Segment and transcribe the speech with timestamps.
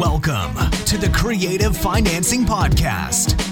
[0.00, 0.54] Welcome
[0.86, 3.36] to the Creative Financing Podcast,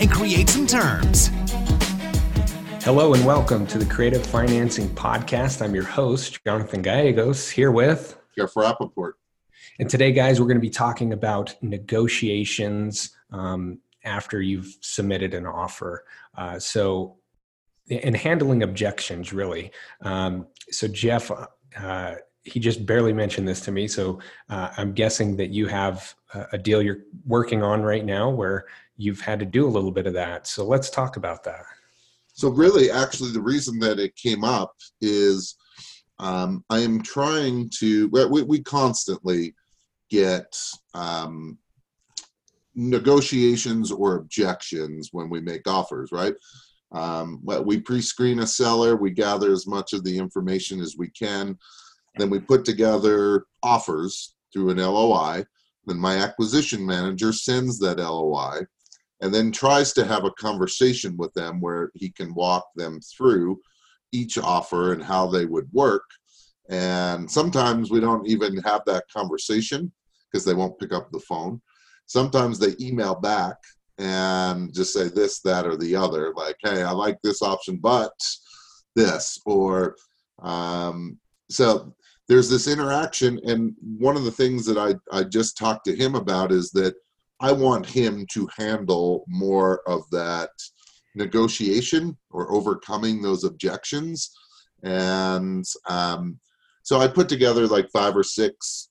[0.00, 1.30] and create some terms.
[2.84, 5.62] Hello and welcome to the Creative Financing Podcast.
[5.62, 9.12] I'm your host, Jonathan Gallegos, here with Jeff Rappaport.
[9.78, 15.46] And today, guys, we're going to be talking about negotiations um, after you've submitted an
[15.46, 16.04] offer.
[16.36, 17.16] Uh, so,
[17.88, 19.70] and handling objections, really.
[20.00, 21.30] Um, so, Jeff,
[21.78, 23.86] uh, he just barely mentioned this to me.
[23.86, 24.18] So,
[24.48, 26.14] uh, I'm guessing that you have
[26.52, 30.06] a deal you're working on right now where you've had to do a little bit
[30.06, 30.46] of that.
[30.46, 31.64] So, let's talk about that.
[32.34, 35.56] So, really, actually, the reason that it came up is
[36.18, 39.54] um, I am trying to, we, we constantly
[40.08, 40.56] get
[40.94, 41.58] um,
[42.74, 46.34] negotiations or objections when we make offers, right?
[46.92, 51.58] Um, we pre-screen a seller, we gather as much of the information as we can,
[52.16, 55.44] then we put together offers through an LOI.
[55.86, 58.60] Then my acquisition manager sends that LOI
[59.22, 63.58] and then tries to have a conversation with them where he can walk them through
[64.10, 66.04] each offer and how they would work.
[66.68, 69.92] And sometimes we don't even have that conversation
[70.30, 71.62] because they won't pick up the phone.
[72.06, 73.56] Sometimes they email back
[73.98, 78.12] and just say this, that, or the other, like, hey, I like this option, but
[78.96, 79.38] this.
[79.46, 79.94] Or
[80.42, 81.94] um, so
[82.26, 83.40] there's this interaction.
[83.44, 86.94] And one of the things that I, I just talked to him about is that
[87.42, 90.50] I want him to handle more of that
[91.14, 94.30] negotiation or overcoming those objections.
[94.82, 96.38] And um,
[96.82, 98.88] so I put together like five or six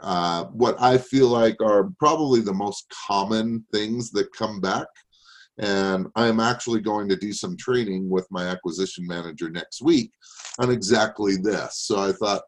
[0.00, 4.86] uh, what I feel like are probably the most common things that come back.
[5.58, 10.12] And I'm actually going to do some training with my acquisition manager next week
[10.60, 11.78] on exactly this.
[11.78, 12.42] So I thought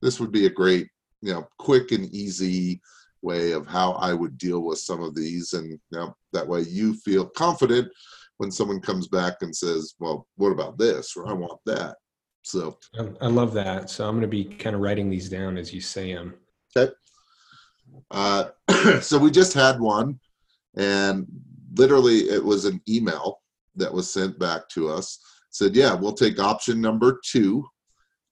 [0.00, 0.88] this would be a great,
[1.20, 2.80] you know, quick and easy
[3.24, 5.52] way of how I would deal with some of these.
[5.54, 7.88] And you know, that way you feel confident
[8.36, 11.16] when someone comes back and says, well, what about this?
[11.16, 11.96] Or I want that.
[12.42, 12.78] So
[13.22, 13.88] I love that.
[13.88, 16.34] So I'm going to be kind of writing these down as you say them.
[16.76, 16.92] Okay.
[18.10, 18.44] Uh,
[19.00, 20.20] so we just had one,
[20.76, 21.26] and
[21.74, 23.40] literally it was an email
[23.76, 25.18] that was sent back to us.
[25.50, 27.64] Said, yeah, we'll take option number two,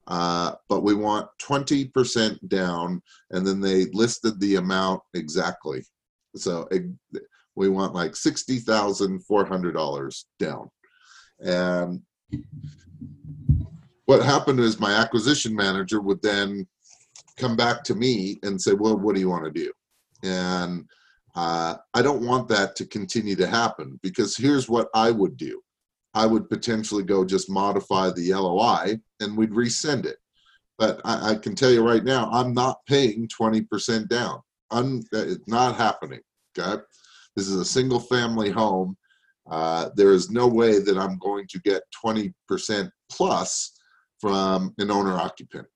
[0.08, 3.00] uh, but we want 20% down.
[3.30, 5.84] And then they listed the amount exactly.
[6.36, 6.82] So it,
[7.54, 10.70] we want like $60,400 down.
[11.41, 12.00] And
[14.06, 16.66] what happened is my acquisition manager would then
[17.36, 19.70] come back to me and say, well, what do you want to do?
[20.22, 20.88] And
[21.34, 25.62] uh, I don't want that to continue to happen because here's what I would do.
[26.14, 30.16] I would potentially go just modify the LOI and we'd resend it.
[30.78, 34.40] But I, I can tell you right now, I'm not paying 20% down.
[34.70, 36.20] I'm, it's not happening.
[36.58, 36.82] Okay.
[37.36, 38.96] This is a single family home.
[39.50, 43.72] Uh, there is no way that I'm going to get 20% plus
[44.20, 45.66] from an owner occupant.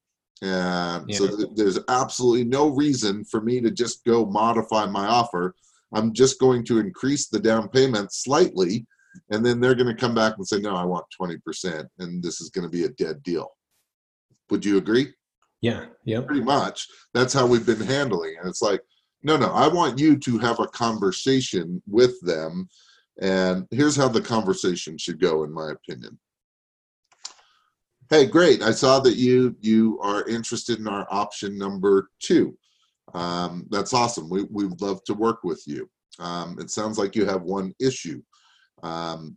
[0.42, 1.16] And yeah.
[1.16, 5.54] so th- there's absolutely no reason for me to just go modify my offer.
[5.94, 8.86] I'm just going to increase the down payment slightly,
[9.30, 12.40] and then they're going to come back and say, No, I want 20%, and this
[12.40, 13.50] is going to be a dead deal.
[14.50, 15.12] Would you agree?
[15.62, 16.20] Yeah, yeah.
[16.20, 16.86] Pretty much.
[17.14, 18.46] That's how we've been handling it.
[18.46, 18.80] It's like,
[19.22, 22.68] no, no, I want you to have a conversation with them.
[23.20, 26.18] And here's how the conversation should go, in my opinion.
[28.08, 28.62] Hey, great.
[28.62, 32.56] I saw that you you are interested in our option number two.
[33.14, 34.28] Um, that's awesome.
[34.28, 35.90] We we would love to work with you.
[36.20, 38.22] Um, it sounds like you have one issue.
[38.82, 39.36] Um,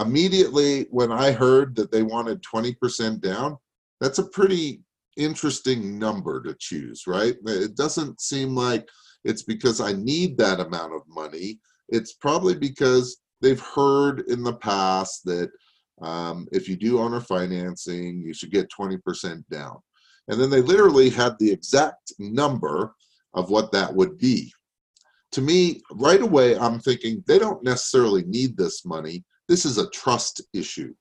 [0.00, 3.56] immediately when I heard that they wanted 20% down,
[4.00, 4.82] that's a pretty
[5.16, 7.36] interesting number to choose, right?
[7.46, 8.88] It doesn't seem like
[9.24, 11.60] it's because I need that amount of money.
[11.88, 15.50] It's probably because they've heard in the past that
[16.00, 19.78] um, if you do owner financing, you should get 20% down.
[20.28, 22.94] And then they literally had the exact number
[23.34, 24.52] of what that would be.
[25.32, 29.24] To me, right away, I'm thinking they don't necessarily need this money.
[29.48, 30.94] This is a trust issue.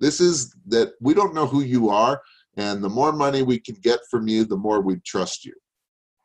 [0.00, 2.20] This is that we don't know who you are,
[2.56, 5.54] and the more money we can get from you, the more we trust you.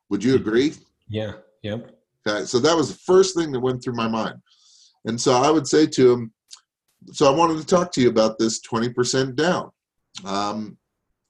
[0.09, 0.73] Would you agree?
[1.09, 1.33] Yeah,
[1.65, 1.95] Yep.
[2.27, 4.35] Okay, so that was the first thing that went through my mind.
[5.05, 6.33] And so I would say to him,
[7.11, 9.71] so I wanted to talk to you about this 20% down.
[10.23, 10.77] Um,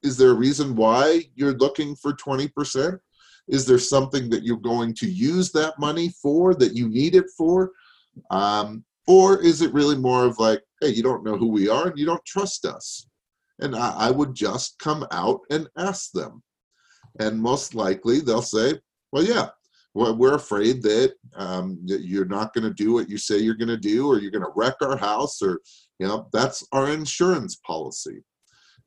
[0.03, 2.99] is there a reason why you're looking for 20%?
[3.47, 7.25] Is there something that you're going to use that money for that you need it
[7.37, 7.71] for?
[8.31, 11.87] Um, or is it really more of like, hey, you don't know who we are
[11.87, 13.07] and you don't trust us?
[13.59, 16.41] And I, I would just come out and ask them.
[17.19, 18.79] And most likely they'll say,
[19.11, 19.49] well, yeah,
[19.93, 23.55] well, we're afraid that, um, that you're not going to do what you say you're
[23.55, 25.61] going to do, or you're going to wreck our house, or,
[25.99, 28.21] you know, that's our insurance policy.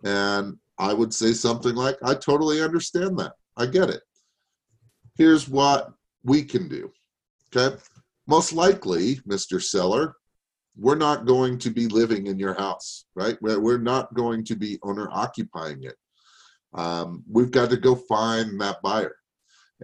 [0.04, 3.32] And I would say something like, I totally understand that.
[3.56, 4.02] I get it.
[5.18, 5.92] Here's what
[6.22, 6.92] we can do.
[7.54, 7.76] Okay.
[8.28, 9.60] Most likely, Mr.
[9.60, 10.14] Seller,
[10.76, 13.36] we're not going to be living in your house, right?
[13.40, 15.96] We're not going to be owner occupying it.
[16.72, 19.16] Um, we've got to go find that buyer.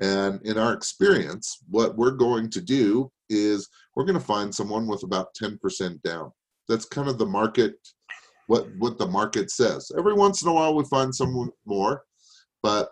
[0.00, 4.86] And in our experience, what we're going to do is we're going to find someone
[4.86, 6.30] with about 10% down.
[6.68, 7.74] That's kind of the market,
[8.46, 9.90] what, what the market says.
[9.98, 12.04] Every once in a while, we find someone more,
[12.62, 12.90] but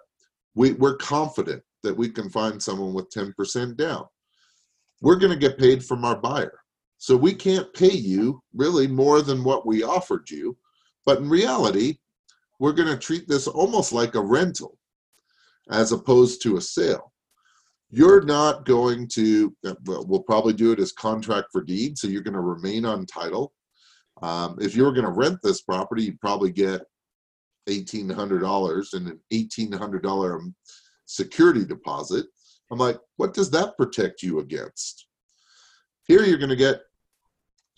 [0.54, 4.04] we, we're confident that we can find someone with 10% down.
[5.00, 6.58] We're going to get paid from our buyer.
[6.98, 10.56] So we can't pay you really more than what we offered you.
[11.04, 11.98] But in reality,
[12.60, 14.78] we're going to treat this almost like a rental
[15.70, 17.12] as opposed to a sale.
[17.90, 22.34] You're not going to, we'll probably do it as contract for deed, so you're going
[22.34, 23.52] to remain on title.
[24.22, 26.82] Um, if you were going to rent this property, you'd probably get
[27.68, 30.52] $1,800 and an $1,800
[31.12, 32.26] security deposit.
[32.70, 35.06] I'm like, what does that protect you against?
[36.06, 36.80] Here you're going to get,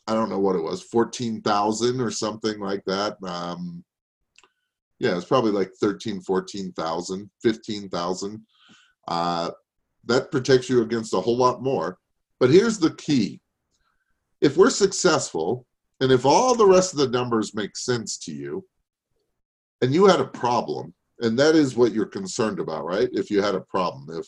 [0.06, 3.16] I don't know what it was, 14,000 or something like that.
[3.22, 3.84] Um,
[4.98, 8.46] yeah, it's probably like 13, 14,000, 15,000.
[9.08, 9.50] Uh,
[10.06, 11.98] that protects you against a whole lot more.
[12.38, 13.40] But here's the key.
[14.40, 15.66] If we're successful,
[16.00, 18.64] and if all the rest of the numbers make sense to you,
[19.80, 23.08] and you had a problem, and that is what you're concerned about, right?
[23.12, 24.26] If you had a problem, if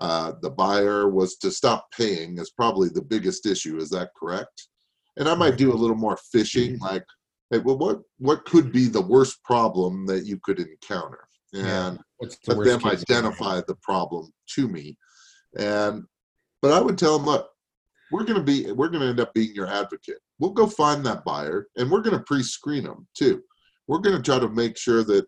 [0.00, 3.76] uh, the buyer was to stop paying, is probably the biggest issue.
[3.76, 4.68] Is that correct?
[5.16, 6.84] And I might do a little more fishing, mm-hmm.
[6.84, 7.04] like,
[7.50, 12.28] hey, well, what what could be the worst problem that you could encounter, and yeah.
[12.46, 14.96] the let them identify the problem to me,
[15.58, 16.04] and
[16.62, 17.50] but I would tell them, look,
[18.10, 20.18] we're going to be we're going to end up being your advocate.
[20.38, 23.42] We'll go find that buyer, and we're going to pre-screen them too.
[23.88, 25.26] We're going to try to make sure that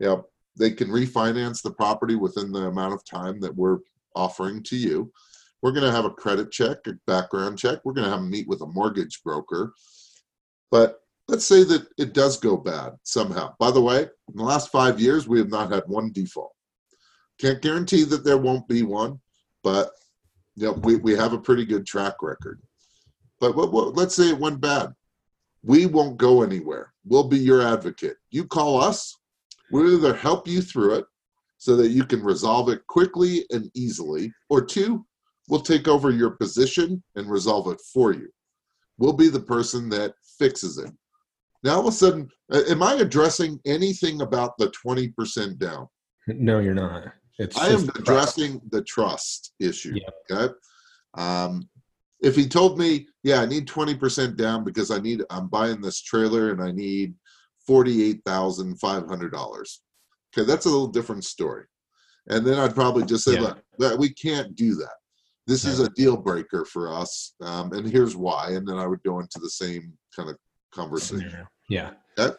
[0.00, 0.26] you know
[0.56, 3.78] they can refinance the property within the amount of time that we're
[4.14, 5.12] offering to you.
[5.62, 7.78] We're going to have a credit check, a background check.
[7.84, 9.72] We're going to have them meet with a mortgage broker.
[10.70, 13.54] But let's say that it does go bad somehow.
[13.58, 16.52] By the way, in the last five years, we have not had one default.
[17.38, 19.20] Can't guarantee that there won't be one,
[19.62, 19.90] but
[20.56, 22.60] you know, we, we have a pretty good track record.
[23.40, 24.92] But what, what, let's say it went bad.
[25.62, 26.92] We won't go anywhere.
[27.04, 28.16] We'll be your advocate.
[28.30, 29.16] You call us,
[29.72, 31.06] We'll either help you through it
[31.56, 35.04] so that you can resolve it quickly and easily, or two,
[35.48, 38.28] we'll take over your position and resolve it for you.
[38.98, 40.92] We'll be the person that fixes it.
[41.64, 45.88] Now, all of a sudden, am I addressing anything about the 20% down?
[46.28, 47.02] No, you're not.
[47.40, 49.96] It's I am addressing the trust issue.
[49.96, 50.36] Yeah.
[50.36, 50.54] Okay.
[51.14, 51.68] Um,
[52.20, 56.00] if he told me, yeah, I need 20% down because I need, I'm buying this
[56.00, 57.14] trailer and I need
[57.68, 59.78] $48,500.
[60.34, 61.64] Okay, that's a little different story.
[62.28, 63.54] And then I'd probably just say, yeah.
[63.78, 64.94] look, we can't do that.
[65.46, 67.34] This is a deal breaker for us.
[67.40, 68.50] Um, and here's why.
[68.50, 70.36] And then I would go into the same kind of
[70.72, 71.46] conversation.
[71.68, 71.90] Yeah.
[72.18, 72.34] Okay?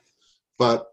[0.58, 0.88] But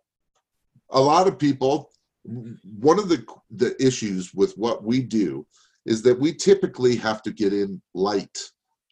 [0.91, 1.91] a lot of people,
[2.25, 5.47] one of the, the issues with what we do
[5.87, 8.39] is that we typically have to get in light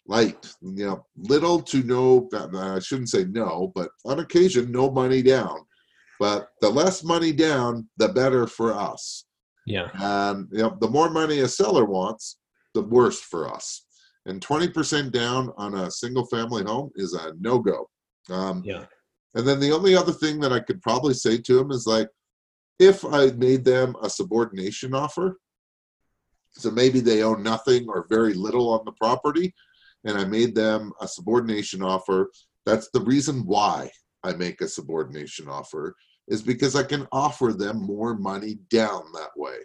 [0.08, 5.22] light, you know, little to no, I shouldn't say no, but on occasion, no money
[5.22, 5.60] down.
[6.18, 9.26] But the less money down, the better for us.
[9.66, 9.88] Yeah.
[9.94, 12.38] And, you know, the more money a seller wants,
[12.74, 13.84] the worse for us.
[14.26, 17.88] And 20% down on a single family home is a no go.
[18.30, 18.86] Um, yeah.
[19.34, 22.08] And then the only other thing that I could probably say to them is like,
[22.78, 25.38] if I made them a subordination offer,
[26.52, 29.54] so maybe they own nothing or very little on the property,
[30.04, 32.30] and I made them a subordination offer.
[32.66, 33.90] That's the reason why
[34.24, 35.94] I make a subordination offer
[36.28, 39.56] is because I can offer them more money down that way.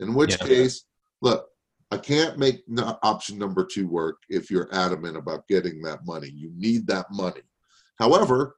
[0.00, 0.46] In which yeah.
[0.46, 0.84] case,
[1.22, 1.46] look,
[1.90, 2.62] I can't make
[3.02, 6.28] option number two work if you're adamant about getting that money.
[6.28, 7.42] You need that money.
[7.98, 8.56] However,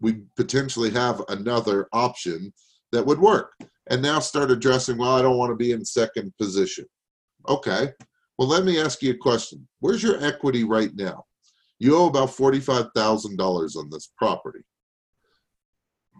[0.00, 2.52] we potentially have another option
[2.92, 3.52] that would work.
[3.88, 6.86] And now start addressing, well, I don't want to be in second position.
[7.48, 7.92] Okay,
[8.38, 9.66] Well, let me ask you a question.
[9.80, 11.24] Where's your equity right now?
[11.78, 14.60] You owe about $45,000 on this property.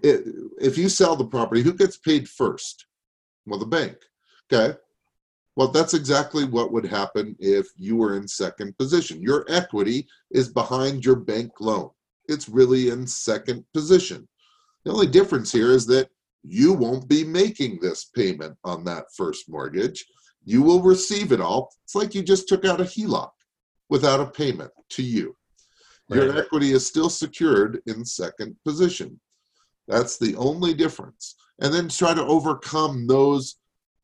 [0.02, 0.24] It,
[0.60, 2.86] if you sell the property, who gets paid first?
[3.46, 3.96] Well, the bank.
[4.52, 4.76] Okay.
[5.56, 9.22] Well, that's exactly what would happen if you were in second position.
[9.22, 11.90] Your equity is behind your bank loan.
[12.28, 14.28] It's really in second position.
[14.84, 16.10] The only difference here is that
[16.42, 20.04] you won't be making this payment on that first mortgage.
[20.46, 21.74] You will receive it all.
[21.84, 23.30] It's like you just took out a HELOC
[23.90, 25.36] without a payment to you.
[26.08, 26.38] Your Right.
[26.38, 29.20] equity is still secured in second position.
[29.88, 31.34] That's the only difference.
[31.60, 33.56] And then try to overcome those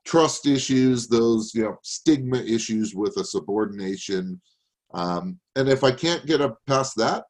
[0.05, 4.41] trust issues, those you know stigma issues with a subordination.
[4.93, 7.25] Um, and if I can't get up past that,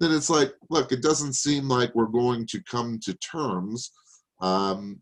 [0.00, 3.92] then it's like, look, it doesn't seem like we're going to come to terms.
[4.40, 5.00] Um,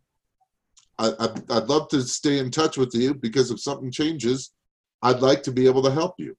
[0.99, 4.52] I, I'd, I'd love to stay in touch with you because if something changes,
[5.02, 6.37] I'd like to be able to help you.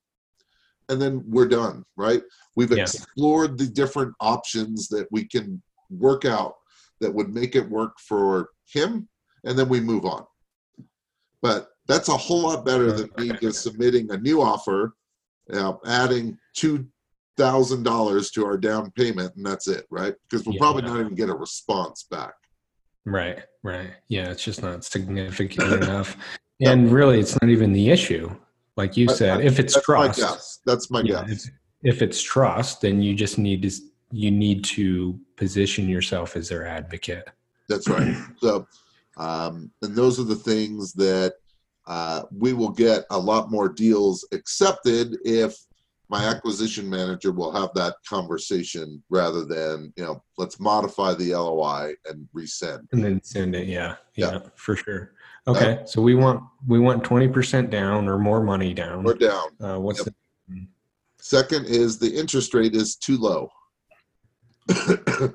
[0.89, 2.22] And then we're done, right?
[2.55, 2.83] We've Yeah.
[2.83, 6.55] explored the different options that we can work out
[7.01, 9.07] that would make it work for him,
[9.43, 10.25] and then we move on.
[11.41, 14.95] But that's a whole lot better than me just submitting a new offer,
[15.50, 16.88] know, adding two
[17.36, 20.13] thousand dollars to our down payment, and that's it, right?
[20.29, 20.60] Because we'll Yeah.
[20.60, 22.33] probably not even get a response back.
[23.05, 23.91] Right, right.
[24.07, 26.17] Yeah, it's just not significant enough.
[26.62, 28.33] And really, it's not even the issue.
[28.77, 30.60] Like you said, if it's That's my trust, guess.
[30.65, 31.45] That's my yeah, guess.
[31.81, 33.72] if, if it's trust, then you just need to
[34.12, 37.29] you need to position yourself as their advocate.
[37.67, 38.15] That's right.
[38.39, 38.67] So,
[39.17, 41.36] um, and those are the things that
[41.86, 45.55] uh, we will get a lot more deals accepted if
[46.13, 51.93] my acquisition manager will have that conversation rather than you know let's modify the LOI
[52.08, 52.82] and resend.
[52.91, 53.67] And then send it.
[53.67, 54.39] Yeah, yeah, Yeah.
[54.55, 55.13] for sure.
[55.48, 59.03] Okay, so we want we want twenty percent down or more money down.
[59.03, 59.48] We're down.
[59.60, 60.13] Uh, what's Yep.
[60.50, 60.67] the
[61.17, 63.50] Second is the interest rate is too low.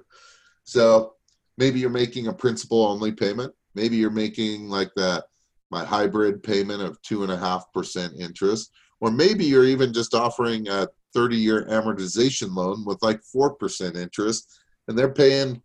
[0.65, 1.15] so
[1.57, 3.53] maybe you're making a principal only payment.
[3.75, 5.25] Maybe you're making like that
[5.73, 10.15] my hybrid payment of two and a half percent interest, or maybe you're even just
[10.15, 15.63] offering a 30 year amortization loan with like four percent interest, and they're paying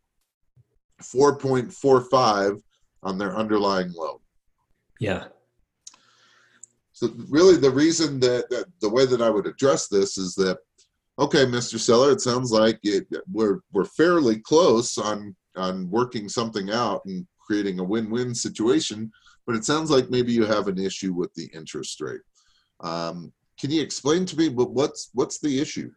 [1.01, 2.61] 4.45
[3.03, 4.19] on their underlying loan.
[4.99, 5.25] yeah
[6.93, 10.59] So really, the reason that, that the way that I would address this is that,
[11.19, 11.77] okay, Mr.
[11.77, 17.27] Seller, it sounds like it, we're we're fairly close on on working something out and
[17.39, 19.11] creating a win-win situation,
[19.45, 22.21] but it sounds like maybe you have an issue with the interest rate.
[22.83, 25.91] Um, can you explain to me what's what's the issue?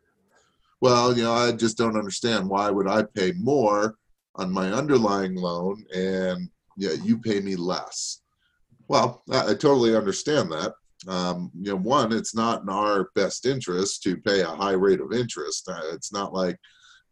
[0.81, 3.97] Well, you know, I just don't understand why would I pay more
[4.37, 8.21] on my underlying loan and yeah, you pay me less.
[8.89, 10.75] Well, I, I totally understand that.
[11.09, 15.01] Um, you know, one, it's not in our best interest to pay a high rate
[15.01, 15.69] of interest.
[15.69, 16.59] Uh, it's not like,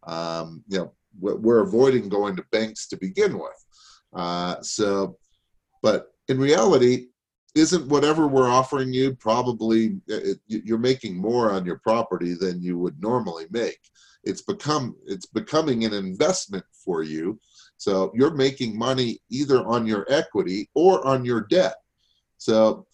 [0.03, 3.65] um, you know, we're, we're avoiding going to banks to begin with.
[4.13, 5.17] Uh, so,
[5.81, 7.07] but in reality,
[7.55, 12.61] isn't whatever we're offering you probably uh, it, you're making more on your property than
[12.61, 13.79] you would normally make?
[14.23, 17.39] It's become it's becoming an investment for you.
[17.77, 21.75] So you're making money either on your equity or on your debt.
[22.37, 22.85] So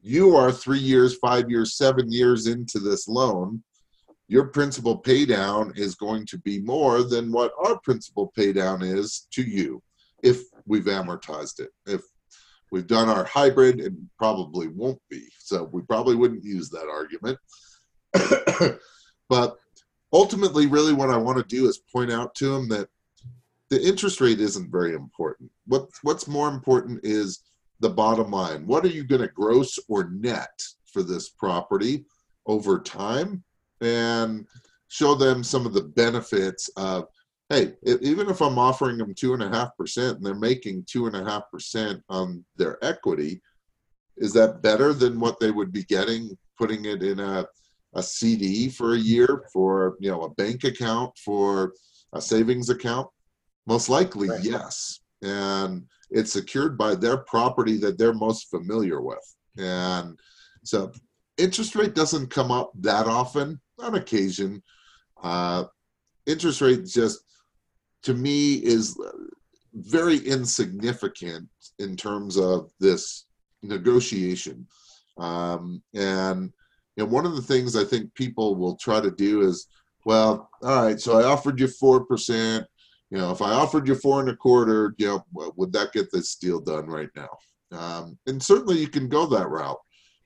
[0.00, 3.62] you are three years, five years, seven years into this loan.
[4.28, 8.82] Your principal pay down is going to be more than what our principal pay down
[8.82, 9.82] is to you
[10.22, 11.70] if we've amortized it.
[11.86, 12.02] If
[12.74, 15.28] we've done our hybrid, and probably won't be.
[15.38, 17.38] So we probably wouldn't use that argument.
[19.28, 19.56] but
[20.12, 22.88] ultimately, really, what I want to do is point out to them that
[23.70, 25.52] the interest rate isn't very important.
[25.68, 27.44] What what's more important is
[27.78, 28.66] the bottom line.
[28.66, 30.60] What are you going to gross or net
[30.92, 32.04] for this property
[32.46, 33.44] over time,
[33.82, 34.48] and
[34.88, 37.06] show them some of the benefits of.
[37.50, 40.84] Hey, e- even if I'm offering them two and a half percent and they're making
[40.88, 43.42] two and a half percent on their equity,
[44.16, 47.46] is that better than what they would be getting putting it in a
[47.96, 51.72] a CD for a year, for you know a bank account, for
[52.12, 53.08] a savings account?
[53.66, 54.42] Most likely, Right.
[54.42, 55.00] yes.
[55.22, 59.24] And it's secured by their property that they're most familiar with.
[59.56, 60.18] And
[60.64, 60.92] so
[61.38, 63.60] interest rate doesn't come up that often.
[63.80, 64.62] On occasion,
[65.22, 65.64] uh,
[66.26, 67.20] interest rate just
[68.04, 68.98] to me is
[69.74, 73.26] very insignificant in terms of this
[73.62, 74.66] negotiation.
[75.18, 76.52] Um, and
[76.96, 79.66] you know, one of the things I think people will try to do is,
[80.04, 82.66] well, all right, so I offered you four percent.
[83.10, 86.10] You know, if I offered you four and a quarter, you know, would that get
[86.12, 87.28] this deal done right now?
[87.72, 89.78] Um, and certainly you can go that route,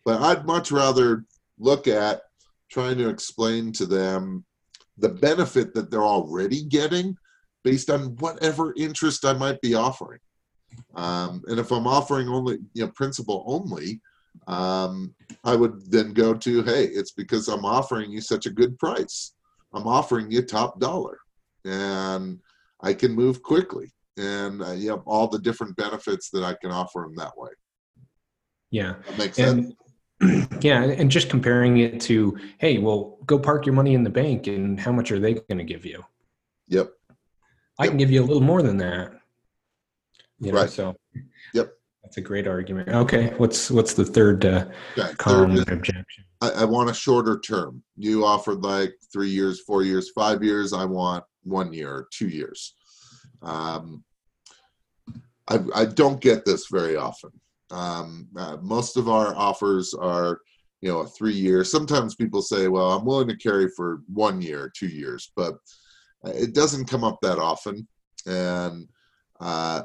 [0.05, 1.25] But I'd much rather
[1.59, 2.23] look at
[2.71, 4.45] trying to explain to them
[4.99, 7.17] the benefit that they're already getting
[7.69, 10.21] based on whatever interest I might be offering.
[10.95, 14.01] Um, and if I'm offering only, you know, principal only,
[14.47, 18.79] um, I would then go to, hey, it's because I'm offering you such a good
[18.79, 19.35] price.
[19.75, 21.19] I'm offering you top dollar,
[21.67, 22.39] and
[22.81, 26.71] I can move quickly, and uh, you have all the different benefits that I can
[26.71, 27.51] offer them that way.
[28.71, 29.75] Yeah, that makes and,
[30.21, 30.49] sense.
[30.63, 34.47] Yeah, and just comparing it to, hey, well, go park your money in the bank,
[34.47, 36.03] and how much are they going to give you?
[36.69, 36.93] Yep.
[37.79, 37.91] I yep.
[37.91, 39.13] can give you a little more than that.
[40.41, 40.71] You know, right.
[40.71, 40.97] So.
[41.55, 41.73] Yep.
[42.03, 42.89] That's a great argument.
[42.89, 44.65] Okay, what's what's the third uh,
[44.97, 45.13] okay.
[45.19, 46.25] third objection?
[46.41, 47.83] I, I, want a shorter term.
[47.97, 50.73] You offered like three years, four years, five years.
[50.73, 52.77] I want one year, two years.
[53.43, 54.05] Um,
[55.49, 57.31] I, I don't get this very often.
[57.71, 60.41] Um, uh, most of our offers are,
[60.81, 61.63] you know, a three year.
[61.63, 65.59] Sometimes people say, "Well, I'm willing to carry for one year, two years," but
[66.25, 67.87] it doesn't come up that often.
[68.27, 68.89] And
[69.41, 69.83] uh,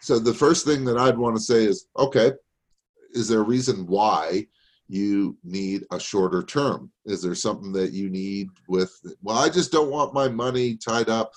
[0.00, 2.32] so the first thing that I'd want to say is, okay,
[3.12, 4.46] is there a reason why
[4.88, 6.90] you need a shorter term?
[7.04, 11.08] Is there something that you need with, well, I just don't want my money tied
[11.08, 11.32] up.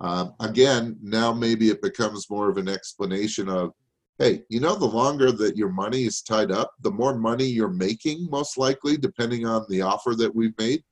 [0.00, 3.72] Um, again, now maybe it becomes more of an explanation of,
[4.18, 7.68] hey, you know, the longer that your money is tied up, the more money you're
[7.68, 10.82] making, most likely, depending on the offer that we've made.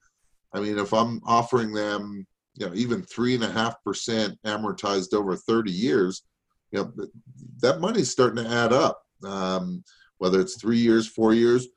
[0.52, 2.24] I mean, if I'm offering them,
[2.56, 6.22] you know, even three and a half percent amortized over 30 years,
[6.72, 6.92] you know
[7.60, 9.82] that money's starting to add up um,
[10.18, 11.68] whether it's three years four years.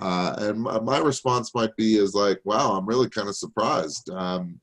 [0.00, 4.10] Uh, and my, response might be is like wow i'm really kind of surprised.
[4.10, 4.60] Um,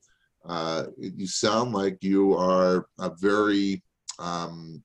[0.48, 3.82] uh, you sound like you are a very
[4.18, 4.82] um,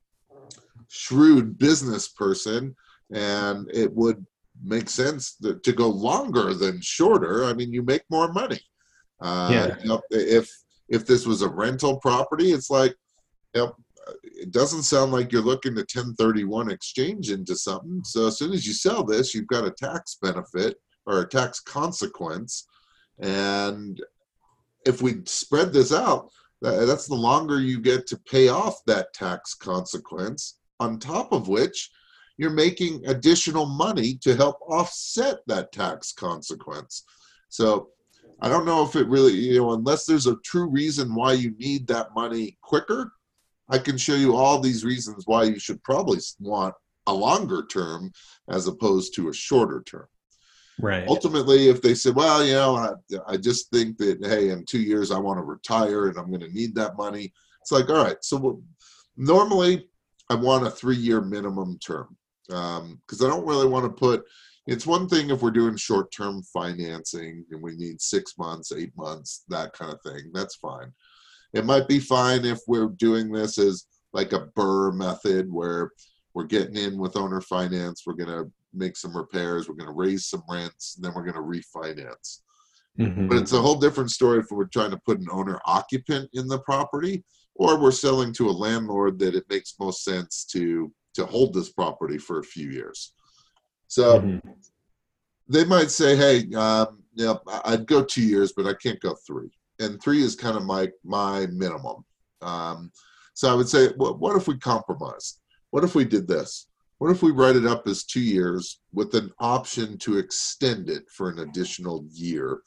[0.89, 2.75] shrewd business person
[3.13, 4.25] and it would
[4.63, 7.45] make sense to, to, go longer than shorter.
[7.45, 8.59] I mean you make more money.
[9.21, 9.75] Uh, yeah.
[9.81, 10.51] You know, if
[10.91, 12.95] if this was a rental property it's like
[13.55, 13.75] you know,
[14.23, 18.01] it doesn't sound like you're looking to 1031 exchange into something.
[18.03, 21.59] So as soon as you sell this, you've got a tax benefit or a tax
[21.59, 22.67] consequence.
[23.19, 24.01] And
[24.85, 26.29] if we spread this out,
[26.61, 31.89] that's the longer you get to pay off that tax consequence, on top of which
[32.37, 37.03] you're making additional money to help offset that tax consequence.
[37.49, 37.89] So
[38.41, 41.51] I don't know if it really, you know, unless there's a true reason why you
[41.57, 43.13] need that money quicker,
[43.69, 46.73] I can show you all these reasons why you should probably want
[47.07, 48.11] a longer term
[48.49, 50.07] as opposed to a shorter term.
[50.79, 51.07] Right.
[51.07, 54.81] Ultimately, if they said, well, you know, I, I just think that, hey, in two
[54.81, 58.03] years I want to retire and I'm going to need that money, it's like, all
[58.03, 58.61] right, so
[59.15, 59.87] normally
[60.29, 64.23] I want a three year minimum term because um, I don't really want to put,
[64.71, 68.95] it's one thing if we're doing short term financing and we need six months, eight
[68.95, 70.31] months, that kind of thing.
[70.33, 70.93] That's fine.
[71.53, 75.91] It might be fine if we're doing this as like a BRRRR method where
[76.33, 79.93] we're getting in with owner finance, we're going to make some repairs, we're going to
[79.93, 82.39] raise some rents, and then we're going to refinance.
[82.97, 83.27] Mm-hmm.
[83.27, 86.47] But it's a whole different story if we're trying to put an owner occupant in
[86.47, 87.23] the property
[87.55, 91.73] or we're selling to a landlord that it makes most sense to to hold this
[91.73, 93.13] property for a few years.
[93.91, 94.49] So mm-hmm.
[95.49, 99.51] they might say, hey, um, yeah, I'd go two years, but I can't go three
[99.81, 102.05] and three is kind of my my minimum.
[102.41, 102.91] Um,
[103.33, 105.39] so I would say, well, what if we compromise?
[105.71, 106.67] What if we did this?
[106.99, 111.09] What if we write it up as two years with an option to extend it
[111.09, 112.61] for an additional year?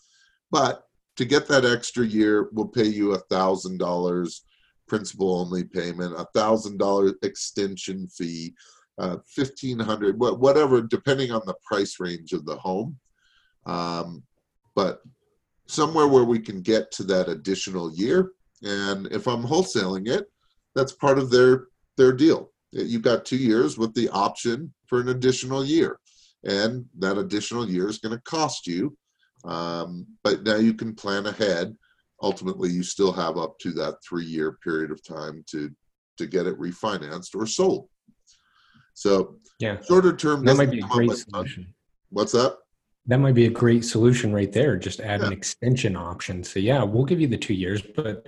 [0.51, 0.83] But
[1.17, 4.43] to get that extra year, we'll pay you a thousand dollars
[4.89, 8.55] principal only payment, a thousand dollar extension fee,
[8.99, 12.99] uh, fifteen hundred, whatever, depending on the price range of the home.
[13.67, 14.23] Um,
[14.75, 15.01] but
[15.67, 18.33] somewhere where we can get to that additional year.
[18.63, 20.27] And if I'm wholesaling it,
[20.75, 22.51] that's part of their their deal.
[22.73, 25.99] You've got two years with the option for an additional year,
[26.45, 28.97] and that additional year is going to cost you.
[29.45, 31.77] Um, but now you can plan ahead.
[32.23, 35.71] Ultimately, you still have up to that three year period of time to
[36.19, 37.89] to get it refinanced or sold.
[38.95, 41.75] So, yeah, shorter term that might be a great solution.
[42.11, 42.59] What's that?
[43.07, 44.77] That might be a great solution right there.
[44.77, 45.27] Just add yeah.
[45.27, 46.43] an extension option.
[46.43, 48.27] So yeah, we'll give you the two years, but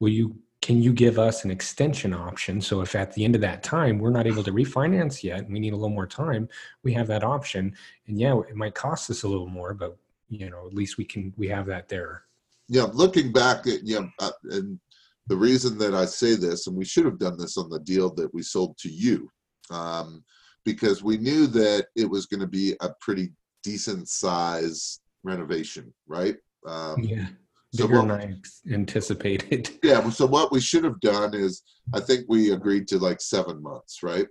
[0.00, 2.60] will you can you give us an extension option?
[2.60, 5.52] So if at the end of that time we're not able to refinance yet and
[5.52, 6.48] we need a little more time,
[6.82, 7.76] we have that option.
[8.08, 9.96] And yeah, it might cost us a little more, but
[10.28, 12.24] you know, at least we can we have that there.
[12.68, 14.80] Yeah, looking back at yeah, uh, and
[15.28, 18.10] the reason that I say this, and we should have done this on the deal
[18.14, 19.30] that we sold to you,
[19.70, 20.24] um,
[20.64, 23.30] because we knew that it was going to be a pretty
[23.62, 26.36] decent size renovation, right?
[26.66, 27.26] Um, Yeah.
[27.74, 29.78] So Bigger what- than I anticipated.
[29.82, 30.08] yeah.
[30.08, 34.02] So what we should have done is, I think we agreed to like seven months,
[34.02, 34.26] right?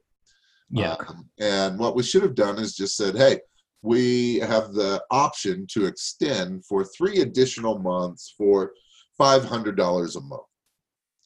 [0.71, 0.95] Yeah.
[1.07, 3.39] Um, and what we should have done is just said, hey,
[3.83, 8.73] we have the option to extend for three additional months for
[9.19, 10.41] $500 a month.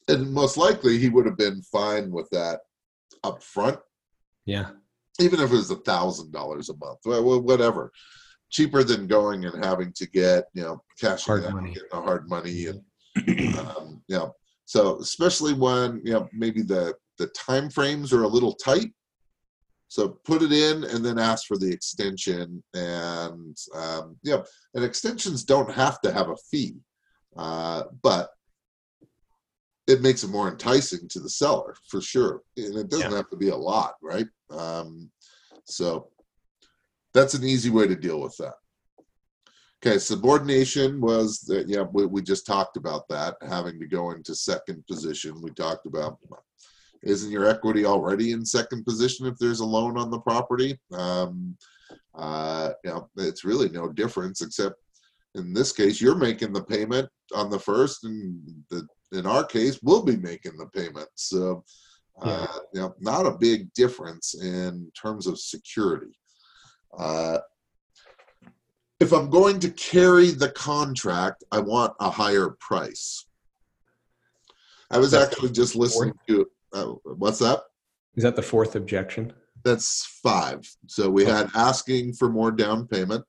[0.08, 2.60] And most likely he would have been fine with that
[3.24, 3.78] up front,
[4.46, 4.70] Yeah.
[5.20, 7.92] even if it was a $1,000 a month, whatever.
[8.50, 11.74] Cheaper than going and having to get, you know, cash Hard out, money.
[11.90, 12.82] the hard money and
[13.58, 18.28] um, you know, so especially when you know maybe the the time frames are a
[18.28, 18.92] little tight.
[19.88, 24.42] So put it in and then ask for the extension, and um, yeah,
[24.74, 26.76] and extensions don't have to have a fee,
[27.36, 28.30] uh, but
[29.86, 33.36] it makes it more enticing to the seller for sure, and it doesn't have to
[33.36, 34.26] be a lot, right?
[34.50, 35.10] Um,
[35.64, 36.08] so
[37.12, 38.54] that's an easy way to deal with that.
[39.84, 44.34] Okay, subordination was that yeah, we, we just talked about that having to go into
[44.34, 45.42] second position.
[45.42, 46.18] We talked about
[47.02, 50.78] isn't your equity already in second position if there's a loan on the property?
[50.92, 51.56] Um,
[52.14, 54.76] uh, you know, it's really no difference except
[55.34, 58.40] in this case you're making the payment on the first, and
[58.70, 61.08] the, in our case we'll be making the payment.
[61.14, 61.64] So,
[62.20, 66.18] uh, you know, not a big difference in terms of security.
[66.96, 67.38] Uh,
[69.00, 73.26] if I'm going to carry the contract, I want a higher price.
[74.90, 77.60] I was actually just listening to uh, what's that?
[78.14, 79.32] Is that the fourth objection?
[79.64, 80.68] That's five.
[80.86, 83.24] So we had asking for more down payment,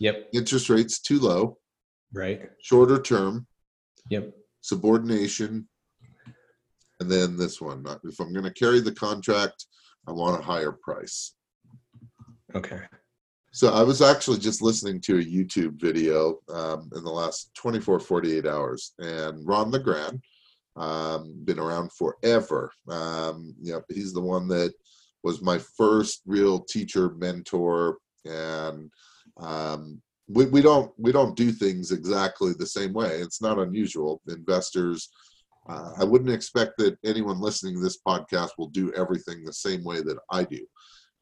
[0.00, 0.28] Yep.
[0.32, 1.58] interest rates too low,
[2.12, 2.50] Right.
[2.62, 3.46] shorter term,
[4.10, 4.34] Yep.
[4.68, 5.66] Subordination,
[7.00, 7.84] and then this one.
[8.04, 9.64] If I'm going to carry the contract,
[10.06, 11.34] I want a higher price.
[12.54, 12.80] Okay.
[13.52, 17.98] So I was actually just listening to a YouTube video um, in the last 24,
[17.98, 20.20] 48 hours, and Ron LeGrand,
[20.76, 22.70] um, been around forever.
[22.88, 24.74] Um, you know, he's the one that
[25.22, 28.90] was my first real teacher mentor, and
[29.38, 33.20] um, we, we don't we don't do things exactly the same way.
[33.20, 34.20] It's not unusual.
[34.28, 35.08] Investors,
[35.68, 39.84] uh, I wouldn't expect that anyone listening to this podcast will do everything the same
[39.84, 40.66] way that I do.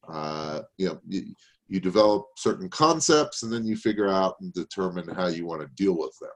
[0.07, 0.99] Uh, you know.
[1.07, 1.35] You,
[1.67, 5.67] you develop certain concepts and then you figure out and determine how you want to
[5.75, 6.29] deal with them.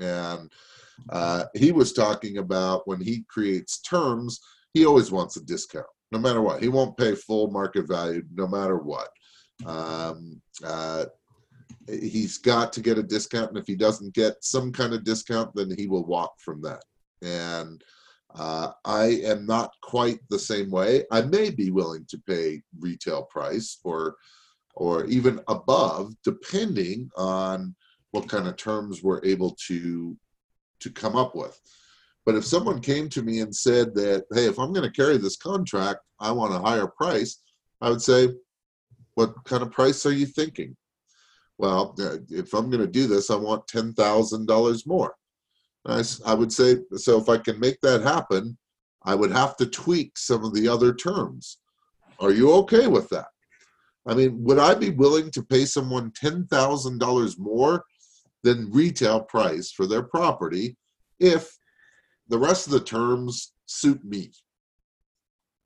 [0.00, 0.52] And
[1.10, 4.40] uh, he was talking about when he creates terms,
[4.74, 6.62] he always wants a discount, no matter what.
[6.62, 9.08] He won't pay full market value, no matter what.
[9.66, 11.06] Um, uh,
[11.88, 15.50] he's got to get a discount, and if he doesn't get some kind of discount,
[15.54, 16.84] then he will walk from that.
[17.22, 17.82] And
[18.34, 21.04] uh, I am not quite the same way.
[21.10, 24.16] I may be willing to pay retail price or
[24.74, 27.74] or even above, depending on
[28.12, 30.16] what kind of terms we're able to
[30.80, 31.58] to come up with.
[32.24, 35.16] But if someone came to me and said that, hey, if I'm going to carry
[35.16, 37.40] this contract, I want a higher price,
[37.80, 38.28] I would say,
[39.14, 40.76] what kind of price are you thinking?
[41.58, 41.94] Well,
[42.30, 45.14] if I'm going to do this, I want ten thousand dollars more.
[45.86, 48.56] I, I would say, so if I can make that happen,
[49.04, 51.58] I would have to tweak some of the other terms.
[52.20, 53.28] Are you okay with that?
[54.06, 57.84] I mean, would I be willing to pay someone ten thousand dollars more
[58.44, 60.76] than retail price for their property
[61.18, 61.58] if
[62.28, 64.30] the rest of the terms suit me?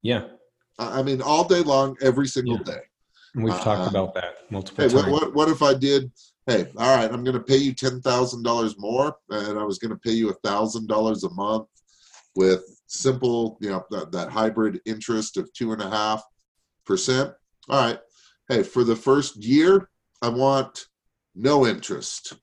[0.02, 0.28] Yeah.
[0.78, 2.74] I I mean, all day long, every single Yeah.
[2.74, 2.81] day.
[3.35, 5.12] And we've Uh, talked about that multiple Hey, what, times.
[5.12, 6.12] what, what if I did?
[6.47, 9.79] Hey, all right, I'm going to pay you ten thousand dollars more, and I was
[9.79, 11.68] going to pay you a thousand dollars a month
[12.35, 16.23] with simple, you know, that, that hybrid interest of two and a half
[16.85, 17.33] percent.
[17.68, 18.01] All right,
[18.49, 19.88] hey, for the first year,
[20.21, 20.87] I want
[21.35, 22.35] no interest,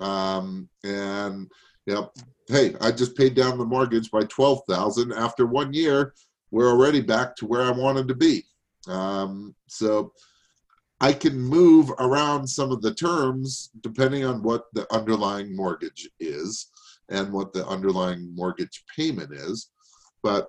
[0.00, 1.48] um, and
[1.86, 2.10] you know,
[2.48, 5.12] hey, I just paid down the mortgage by twelve thousand.
[5.12, 6.12] After one year,
[6.50, 8.44] we're already back to where I wanted to be.
[8.88, 10.12] Um, so
[11.00, 16.70] I can move around some of the terms depending on what the underlying mortgage is
[17.08, 19.70] and what the underlying mortgage payment is.
[20.22, 20.48] But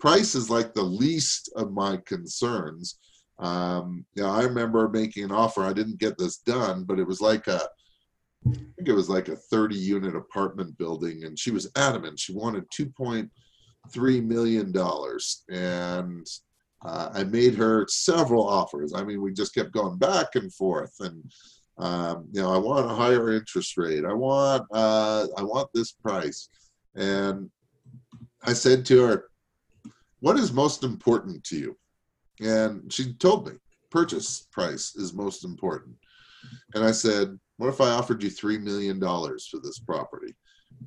[0.00, 2.98] price is like the least of my concerns.
[3.38, 5.62] Um, you know, I remember making an offer.
[5.62, 7.60] I didn't get this done, but it was like a,
[8.44, 12.34] I think it was like a 30 unit apartment building, and she was adamant she
[12.34, 16.26] wanted 2.3 million dollars, and
[16.84, 18.92] uh, I made her several offers.
[18.94, 21.22] I mean, we just kept going back and forth, and
[21.78, 24.04] um, you know, I want a higher interest rate.
[24.04, 26.48] I want, uh, I want this price,
[26.94, 27.50] and
[28.44, 29.24] I said to her,
[30.20, 31.78] "What is most important to you?"
[32.40, 33.54] And she told me
[33.92, 35.94] purchase price is most important.
[36.74, 40.34] And I said, What if I offered you $3 million for this property?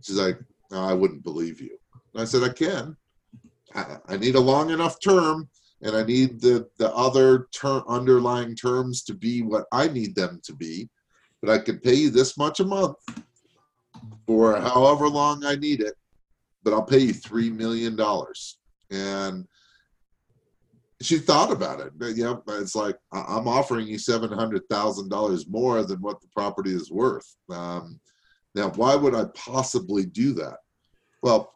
[0.01, 0.39] She's like,
[0.71, 1.77] no, I wouldn't believe you.
[2.13, 2.97] And I said, I can.
[3.75, 5.47] I, I need a long enough term
[5.81, 10.39] and I need the, the other ter- underlying terms to be what I need them
[10.45, 10.89] to be.
[11.41, 12.97] But I can pay you this much a month
[14.25, 15.93] for however long I need it,
[16.63, 17.99] but I'll pay you $3 million.
[18.89, 19.45] And
[21.01, 21.91] she thought about it.
[21.97, 26.27] But, yeah, it's like I'm offering you seven hundred thousand dollars more than what the
[26.35, 27.35] property is worth.
[27.49, 27.99] Um,
[28.55, 30.57] now, why would I possibly do that?
[31.21, 31.53] Well,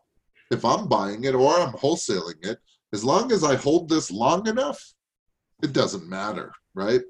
[0.51, 2.59] if I'm buying it or I'm wholesaling it,
[2.93, 4.81] as long as I hold this long enough,
[5.61, 7.01] it doesn't matter, right?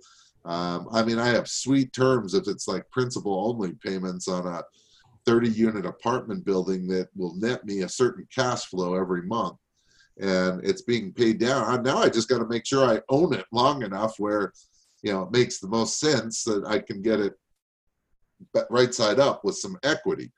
[0.45, 4.63] Um, I mean, I have sweet terms if it's like principal only payments on a
[5.25, 9.57] 30 unit apartment building that will net me a certain cash flow every month
[10.19, 11.83] and it's being paid down.
[11.83, 14.53] Now I just got to make sure I own it long enough where,
[15.01, 17.33] you know, it makes the most sense that I can get it
[18.69, 20.31] right side up with some equity.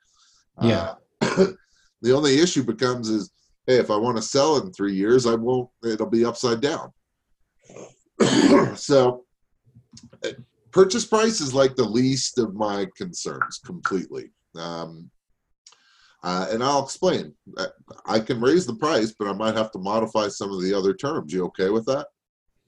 [0.60, 0.94] Yeah.
[1.20, 1.46] Uh,
[2.02, 3.30] the only issue becomes is,
[3.66, 5.68] hey, if I want to sell in three years, I won't.
[5.84, 6.92] It'll be upside down.
[8.76, 9.24] so,
[10.24, 10.30] uh,
[10.70, 14.30] purchase price is like the least of my concerns completely.
[14.56, 15.10] Um,
[16.24, 17.34] uh, and I'll explain.
[18.06, 20.94] I can raise the price, but I might have to modify some of the other
[20.94, 21.32] terms.
[21.32, 22.06] You okay with that?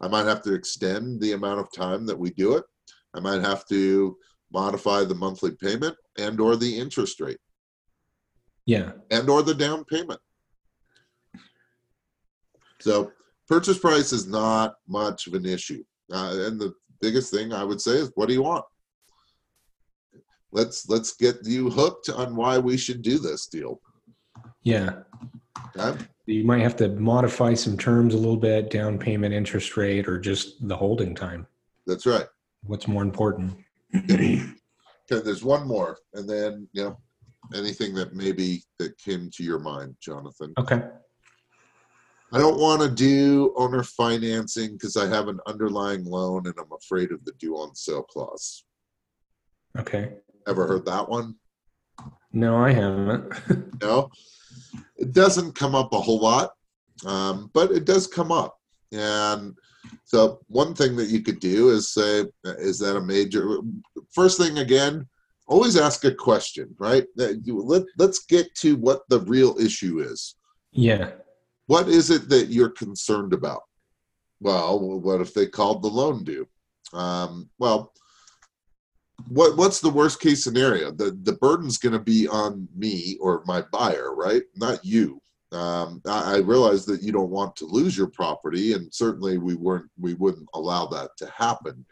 [0.00, 2.64] I might have to extend the amount of time that we do it.
[3.14, 4.16] I might have to
[4.52, 7.38] modify the monthly payment and or the interest rate
[8.66, 8.92] Yeah.
[9.12, 10.20] and or the down payment.
[12.84, 13.12] So
[13.48, 15.82] purchase price is not much of an issue.
[16.12, 18.62] Uh, and the biggest thing I would say is, what do you want?
[20.52, 23.80] Let's let's get you hooked on why we should do this deal.
[24.64, 24.98] Yeah.
[25.74, 26.04] Okay?
[26.26, 30.18] You might have to modify some terms a little bit, down payment, interest rate, or
[30.18, 31.46] just the holding time.
[31.86, 32.26] That's right.
[32.64, 33.56] What's more important?
[35.12, 36.96] Okay, there's one more, and then you know
[37.54, 40.54] anything that maybe that came to your mind, Jonathan.
[40.58, 40.80] Okay.
[42.34, 46.72] I don't want to do owner financing because I have an underlying loan and I'm
[46.72, 48.64] afraid of the due on sale clause.
[49.78, 50.14] Okay.
[50.48, 51.36] Ever heard that one?
[52.32, 53.32] No, I haven't.
[53.82, 54.08] No,
[54.96, 56.52] it doesn't come up a whole lot,
[57.04, 58.56] um, but it does come up.
[58.92, 59.54] And
[60.04, 63.58] so, one thing that you could do is say, "Is that a major?"
[64.12, 65.06] First thing again,
[65.46, 67.04] always ask a question, right?
[67.14, 67.36] Let
[67.98, 70.36] Let's get to what the real issue is.
[70.72, 71.10] yeah.
[71.66, 73.62] What is it that you're concerned about?
[74.40, 76.46] Well, what if they called the loan due?
[76.92, 77.92] Um, well,
[79.28, 80.90] what what's the worst case scenario?
[80.90, 84.42] The the burden's going to be on me or my buyer, right?
[84.54, 85.20] Not you.
[85.52, 89.54] Um, I, I realize that you don't want to lose your property, and certainly we
[89.54, 91.86] weren't we wouldn't allow that to happen.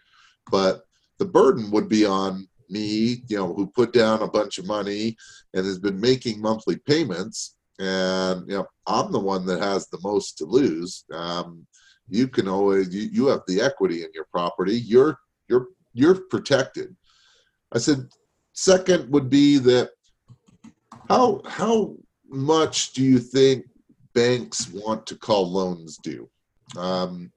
[0.51, 0.83] But
[1.19, 5.17] the burden would be on me, you know, who put down a bunch of money
[5.55, 9.99] and has been making monthly payments, and you know, I'm the one that has the
[10.03, 11.05] most to lose.
[11.13, 11.67] Um,
[12.09, 14.79] you can always you, you have the equity in your property.
[14.79, 15.19] You're
[15.49, 16.95] you're you're protected.
[17.73, 18.09] I said,
[18.53, 19.91] second would be that
[21.09, 21.97] how how
[22.29, 23.67] much do you think
[24.15, 26.31] banks want to call loans due?
[26.77, 27.33] Um,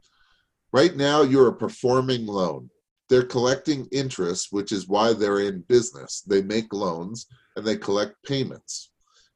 [0.72, 2.70] right now, you're a performing loan.
[3.10, 6.22] They're collecting interest, which is why they're in business.
[6.22, 8.92] They make loans and they collect payments.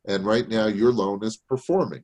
[0.09, 2.03] And right now, your loan is performing.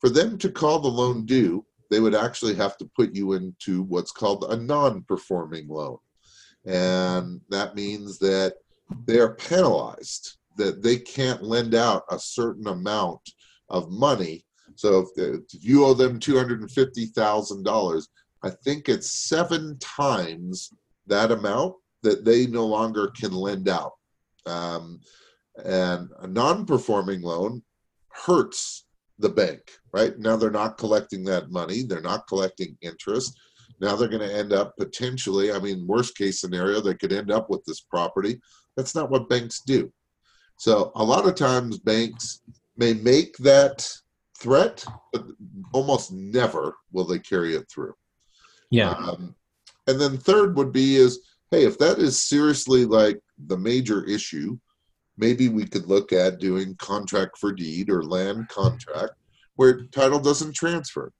[0.00, 3.82] For them to call the loan due, they would actually have to put you into
[3.84, 5.96] what's called a non performing loan.
[6.66, 8.56] And that means that
[9.06, 13.20] they are penalized that they can't lend out a certain amount
[13.70, 14.44] of money.
[14.74, 18.06] So if, if you owe them $250000
[18.44, 20.72] i think it's seven times
[21.08, 23.92] that amount that they no longer can lend out.
[24.46, 25.00] Um,
[25.64, 27.62] and a non-performing loan
[28.10, 28.86] hurts
[29.18, 29.60] the bank
[29.92, 33.38] right now they're not collecting that money they're not collecting interest
[33.80, 37.30] now they're going to end up potentially, I mean, worst case scenario, they could end
[37.30, 38.40] up with this property.
[38.76, 39.92] That's not what banks do.
[40.56, 42.40] So a lot of times banks
[42.76, 43.88] may make that
[44.38, 45.24] threat, but
[45.72, 47.94] almost never will they carry it through.
[48.70, 48.90] Yeah.
[48.90, 49.34] Um,
[49.86, 54.58] and then third would be is, hey, if that is seriously like the major issue,
[55.18, 59.12] maybe we could look at doing contract for deed or land contract
[59.56, 61.12] where title doesn't transfer.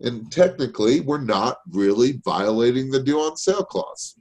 [0.00, 4.16] And technically, we're not really violating the due on sale clause.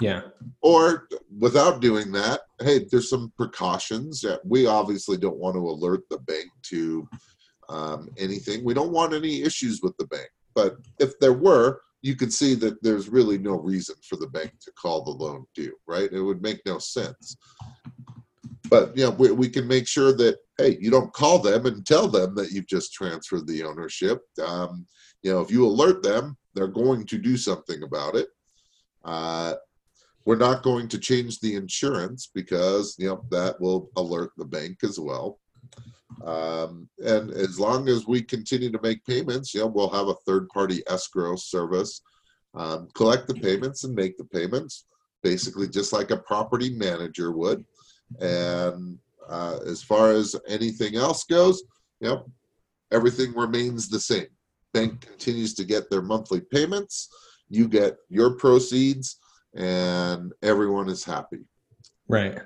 [0.00, 0.22] Yeah.
[0.62, 6.02] Or without doing that, hey, there's some precautions that we obviously don't want to alert
[6.08, 7.08] the bank to
[7.68, 8.64] um, anything.
[8.64, 10.28] We don't want any issues with the bank.
[10.54, 14.52] But if there were, you could see that there's really no reason for the bank
[14.60, 16.12] to call the loan due, right?
[16.12, 17.36] It would make no sense.
[18.68, 21.86] But you know, we, we can make sure that hey, you don't call them and
[21.86, 24.20] tell them that you've just transferred the ownership.
[24.44, 24.86] Um,
[25.22, 28.28] you know, if you alert them, they're going to do something about it.
[29.04, 29.54] Uh,
[30.24, 34.78] we're not going to change the insurance because you know that will alert the bank
[34.82, 35.38] as well.
[36.24, 40.82] Um, and as long as we continue to make payments, know, we'll have a third-party
[40.86, 42.02] escrow service
[42.54, 44.84] um, collect the payments and make the payments,
[45.22, 47.64] basically just like a property manager would.
[48.20, 51.62] And uh, as far as anything else goes,
[52.08, 52.30] know,
[52.92, 54.26] everything remains the same.
[54.74, 57.08] Bank continues to get their monthly payments.
[57.48, 59.18] You get your proceeds,
[59.54, 61.44] and everyone is happy.
[62.08, 62.38] Right.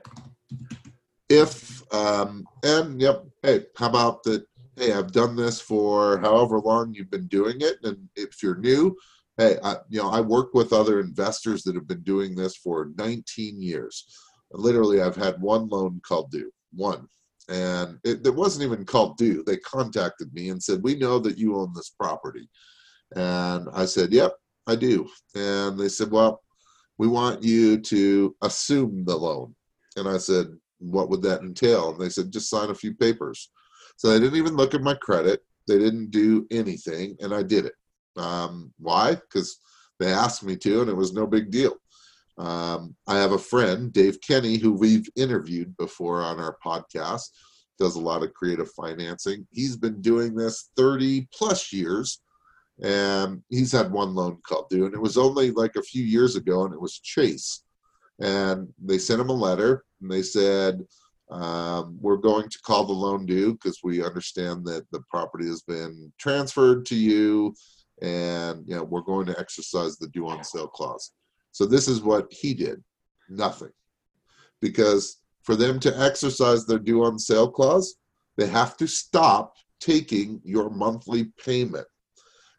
[1.29, 4.45] If um, and yep, hey, how about that?
[4.77, 8.95] Hey, I've done this for however long you've been doing it, and if you're new,
[9.39, 12.93] hey, I, you know, I work with other investors that have been doing this for
[12.99, 14.07] 19 years.
[14.53, 17.09] Literally, I've had one loan called due, one,
[17.49, 19.43] and it, it wasn't even called due.
[19.45, 22.49] They contacted me and said, "We know that you own this property,"
[23.17, 24.35] and I said, "Yep,
[24.69, 26.43] I do." And they said, "Well,
[26.99, 29.57] we want you to assume the loan,"
[29.97, 33.51] and I said, "What would that entail?" And they said, "Just sign a few papers."
[33.97, 35.45] So they didn't even look at my credit.
[35.67, 37.75] They didn't do anything, and I did it.
[38.17, 39.15] Um, why?
[39.15, 39.59] Because
[39.99, 41.75] they asked me to, and it was no big deal.
[42.39, 47.31] Um, I have a friend, Dave Kenny, who we've interviewed before on our podcast,
[47.79, 49.47] does a lot of creative financing.
[49.53, 52.21] He's been doing this 30 plus years,
[52.83, 56.37] and he's had one loan called due, and it was only like a few years
[56.37, 57.63] ago, and it was Chase.
[58.21, 60.83] And they sent him a letter, and they said,
[61.31, 65.63] um, we're going to call the loan due because we understand that the property has
[65.63, 67.55] been transferred to you
[68.03, 71.13] and you know we're going to exercise the due on sale clause.
[71.51, 72.83] So this is what he did
[73.29, 73.73] nothing.
[74.61, 77.97] Because for them to exercise their due on sale clause
[78.37, 81.87] they have to stop taking your monthly payment.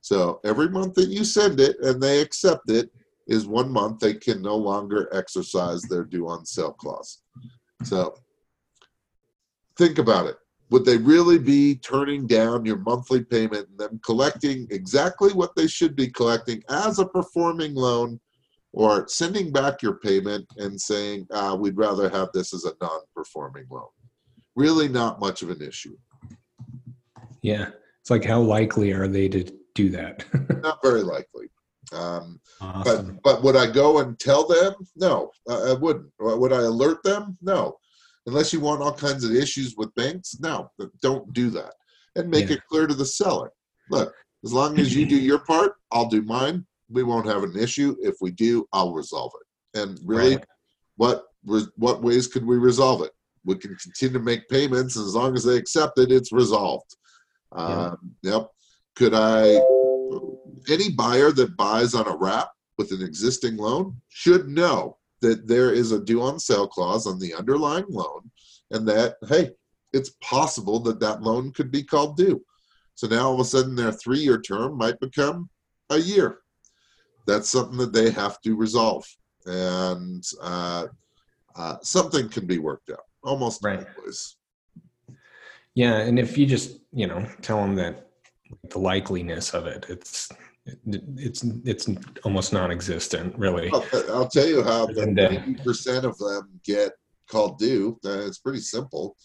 [0.01, 2.89] So every month that you send it and they accept it
[3.27, 7.19] is one month they can no longer exercise their due on sale clause.
[7.83, 8.15] So
[9.77, 10.37] think about it.
[10.69, 15.67] Would they really be turning down your monthly payment and them collecting exactly what they
[15.67, 18.19] should be collecting as a performing loan
[18.73, 23.65] or sending back your payment and saying uh, we'd rather have this as a non-performing
[23.69, 23.87] loan
[24.57, 25.95] really not much of an issue.
[27.41, 27.69] Yeah.
[28.01, 30.25] It's like how likely are they to do that?
[30.63, 31.49] not very likely
[31.93, 33.19] um, awesome.
[33.23, 34.73] but but would i go and tell them?
[34.95, 36.11] No I, wouldn't.
[36.19, 37.37] Would i alert them?
[37.41, 37.77] No.
[38.25, 40.37] Unless you want all kinds of issues with banks?
[40.39, 40.69] No
[41.01, 41.73] don't do that.
[42.15, 42.55] And make Yeah.
[42.55, 43.51] it clear to the seller.
[43.89, 46.65] Look as long as you do your part i'll do mine.
[46.89, 47.95] We won't have an issue.
[48.01, 49.79] If we do i'll resolve it.
[49.79, 50.45] And really Right.
[50.97, 51.25] what
[51.77, 53.11] what ways could we resolve it?
[53.45, 56.95] We can continue to make payments and as long as they accept it it's resolved.
[57.55, 57.85] Yeah.
[57.91, 58.49] um, yep.
[58.97, 59.61] Could i
[60.69, 65.71] any buyer that buys on a wrap with an existing loan should know that there
[65.71, 68.29] is a due on sale clause on the underlying loan
[68.71, 69.51] and that hey
[69.93, 72.43] it's possible that that loan could be called due.
[72.95, 75.49] So now all of a sudden their three year term might become
[75.89, 76.39] a year.
[77.25, 79.05] That's something that they have to resolve.
[79.45, 80.87] And uh,
[81.55, 83.85] uh, something can be worked out almost Right.
[83.97, 84.35] always
[85.73, 88.06] Yeah, and if you just you know tell them that
[88.63, 90.29] the likeliness of it, it's
[90.85, 91.87] it's it's
[92.23, 93.69] almost non-existent, really.
[93.71, 96.91] I'll, I'll tell you how And, uh, 90% of them get
[97.29, 97.97] called due.
[98.03, 99.15] Uh, It's pretty simple.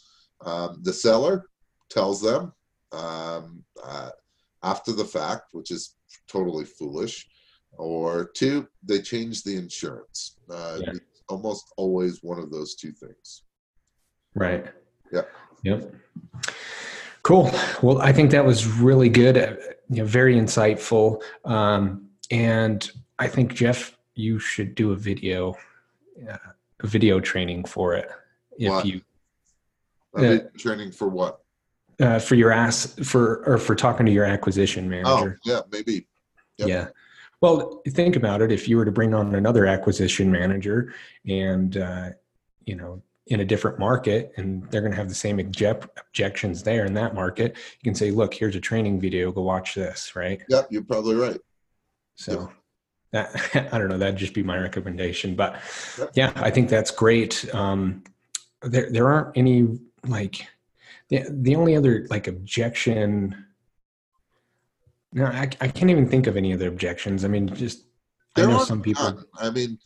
[0.45, 1.47] Um, the seller
[1.91, 2.53] tells them
[2.93, 4.11] um, uh,
[4.63, 5.97] after the fact, which is
[6.29, 7.27] totally foolish,
[7.79, 10.39] or two, they change the insurance.
[10.51, 10.91] Uh, Yeah.
[10.91, 13.43] It's almost always one of those two things.
[14.35, 14.67] Right.
[15.13, 15.29] Yep.
[15.65, 15.95] Yep.
[17.23, 17.51] Cool.
[17.83, 19.37] Well, I think that was really good.
[19.39, 19.55] uh,
[19.89, 21.23] You know, very insightful.
[21.45, 25.55] Um, and I think Jeff, you should do a video,
[26.29, 26.37] uh,
[26.81, 28.09] a video training for it.
[28.59, 28.87] If What?
[28.87, 29.01] you
[30.15, 31.41] mean, training for what?
[32.01, 35.09] uh, for your ass for or for talking to your acquisition manager.
[35.11, 35.41] Oh, manager.
[35.45, 36.07] yeah, maybe.
[36.59, 36.69] Yep.
[36.69, 36.89] Yeah.
[37.41, 38.51] Well, think about it.
[38.53, 40.93] If you were to bring on another acquisition manager
[41.29, 42.11] and, uh,
[42.67, 46.63] you know, in a different market and they're going to have the same object- objections
[46.63, 49.31] there in that market, you can say, look, here's a training video.
[49.31, 50.17] Go watch this.
[50.17, 50.43] Right.
[50.49, 51.41] Yep, you're probably right.
[52.17, 52.51] So
[53.13, 53.31] that,
[53.73, 55.61] I don't know, that'd just be my recommendation, but
[55.99, 56.11] Yep.
[56.15, 57.53] yeah, I think that's great.
[57.55, 58.03] Um,
[58.63, 60.47] there, there aren't any like
[61.09, 63.47] the, the only other like objection
[65.13, 67.25] No, I, I can't even think of any other objections.
[67.25, 67.85] I mean, just
[68.37, 69.23] I know some people.
[69.39, 69.79] I mean,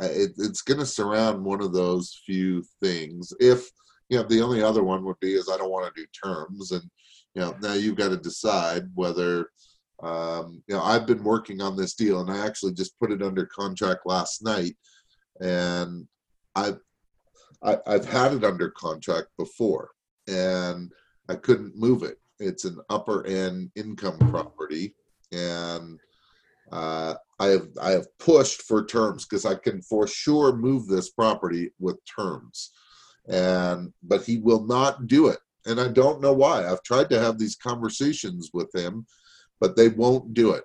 [0.00, 3.32] it, it's going to surround one of those few things.
[3.40, 3.68] If
[4.08, 6.72] you know, the only other one would be is I don't want to do terms,
[6.72, 6.82] and
[7.34, 9.50] you know, now you've got to decide whether.
[10.02, 13.22] Um, you know, I've been working on this deal, and I actually just put it
[13.22, 14.76] under contract last night,
[15.40, 16.06] and
[16.56, 16.80] I've
[17.62, 19.90] I, I've had it under contract before,
[20.28, 20.92] and
[21.28, 22.18] I couldn't move it.
[22.38, 24.94] It's an upper end income property,
[25.32, 25.98] and
[26.72, 27.14] uh,
[27.44, 31.70] I have I have pushed for terms because I can for sure move this property
[31.78, 32.70] with terms,
[33.28, 36.66] and but he will not do it, and I don't know why.
[36.66, 39.06] I've tried to have these conversations with him,
[39.60, 40.64] but they won't do it.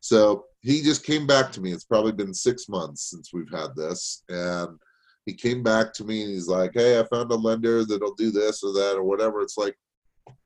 [0.00, 1.72] So he just came back to me.
[1.72, 4.78] It's probably been six months since we've had this, and
[5.26, 8.30] he came back to me and he's like, "Hey, I found a lender that'll do
[8.30, 9.76] this or that or whatever." It's like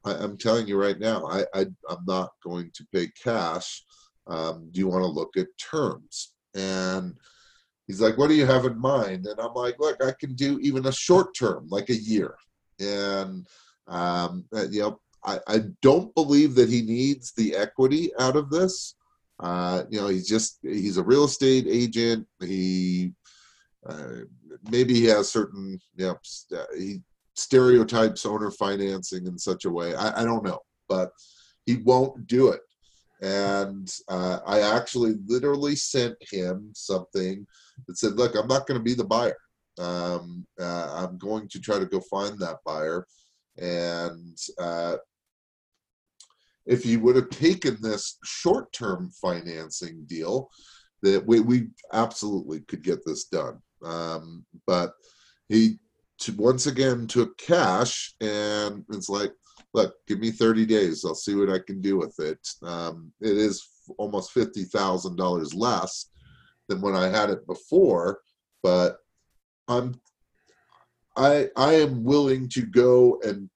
[0.06, 3.84] I, I'm telling you right now, I, I I'm not going to pay cash
[4.26, 6.34] um, do you want to look at terms?
[6.54, 7.14] And
[7.86, 9.26] he's like what do you have in mind?
[9.26, 12.34] And i'm like look i can do even a short term like a year.
[12.80, 13.46] And
[13.86, 18.50] um, uh, you know I, I don't believe that he needs the equity out of
[18.50, 18.94] this.
[19.40, 22.26] Uh, you know he's just he's a real estate agent.
[22.40, 23.12] He
[23.86, 24.24] uh,
[24.70, 27.00] maybe he has certain you know st- he
[27.34, 29.94] stereotypes owner financing in such a way.
[29.94, 31.12] I, I don't know but
[31.66, 32.60] he won't do it
[33.24, 37.46] and uh, I actually literally sent him something
[37.86, 39.36] that said, "Look, I'm not going to be the buyer.
[39.78, 43.06] Um, uh, I'm going to try to go find that buyer."
[43.56, 44.96] And uh,
[46.66, 50.50] if he would have taken this short-term financing deal,
[51.02, 53.58] that we, we absolutely could get this done.
[53.82, 54.92] Um, but
[55.48, 55.78] he
[56.36, 59.32] once again took cash, and it's like,
[59.74, 61.04] look, give me 30 days.
[61.04, 62.38] I'll see what I can do with it.
[62.62, 63.68] Um, it is
[63.98, 66.06] almost $50,000 less
[66.68, 68.20] than when I had it before,
[68.62, 68.98] but
[69.68, 70.00] I'm
[71.16, 73.48] I I am willing to go and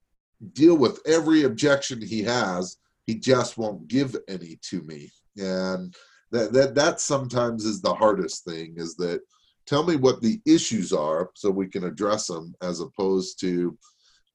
[0.52, 2.76] deal with every objection he has.
[3.06, 5.10] He just won't give any to me.
[5.36, 5.94] And
[6.30, 9.20] that that that sometimes is the hardest thing is that
[9.66, 13.76] tell me what the issues are so we can address them as opposed to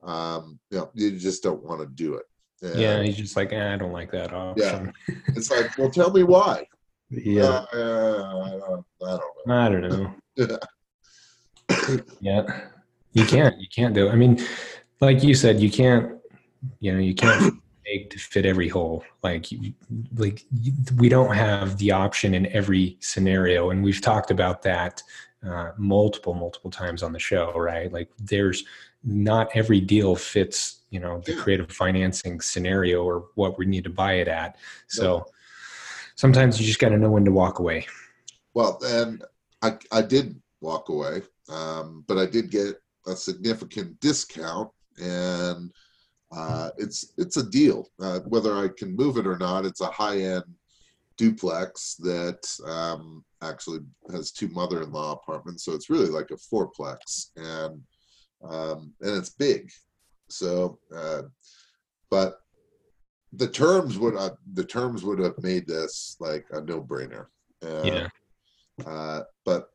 [0.06, 2.26] um, you know, you just don't want to do it.
[2.62, 4.94] And yeah, he's just like, eh, I don't like that option.
[5.08, 5.16] Yeah.
[5.36, 6.66] It's like, well, tell me why.
[7.10, 9.56] Yeah, Uh, I, don't, I don't know.
[9.56, 12.00] I don't know.
[12.22, 12.62] yeah,
[13.14, 13.60] you can't.
[13.60, 14.08] You can't do.
[14.08, 14.12] It.
[14.12, 14.40] I mean,
[15.00, 16.18] like you said, you can't.
[16.80, 17.54] You know, you can't
[17.86, 19.04] make to fit every hole.
[19.22, 19.46] Like,
[20.16, 20.44] like
[20.98, 25.04] we don't have the option in every scenario, and we've talked about that
[25.48, 27.54] uh, multiple, multiple times on the show.
[27.54, 27.92] Right?
[27.92, 28.64] Like, there's
[29.04, 30.80] not every deal fits.
[30.90, 34.58] You know, the creative financing scenario or what we need to buy it at.
[34.88, 35.26] So.
[36.16, 37.88] Sometimes you just got to know when to walk away.
[38.54, 39.24] Well, and
[39.64, 44.70] I, I did walk away, um, but I did get a significant discount,
[45.02, 45.72] and
[46.32, 47.90] uh, it's it's a deal.
[48.00, 50.44] Uh, whether I can move it or not, it's a high end
[51.18, 53.80] duplex that um, actually
[54.12, 57.82] has two mother-in-law apartments, so it's really like a fourplex, and
[58.44, 59.72] um, and it's big.
[60.30, 61.24] So, uh,
[62.10, 62.40] but
[63.34, 67.28] the terms would uh, the terms would have made this like a no-brainer.
[67.62, 68.08] And, Yeah.
[68.86, 69.70] uh, but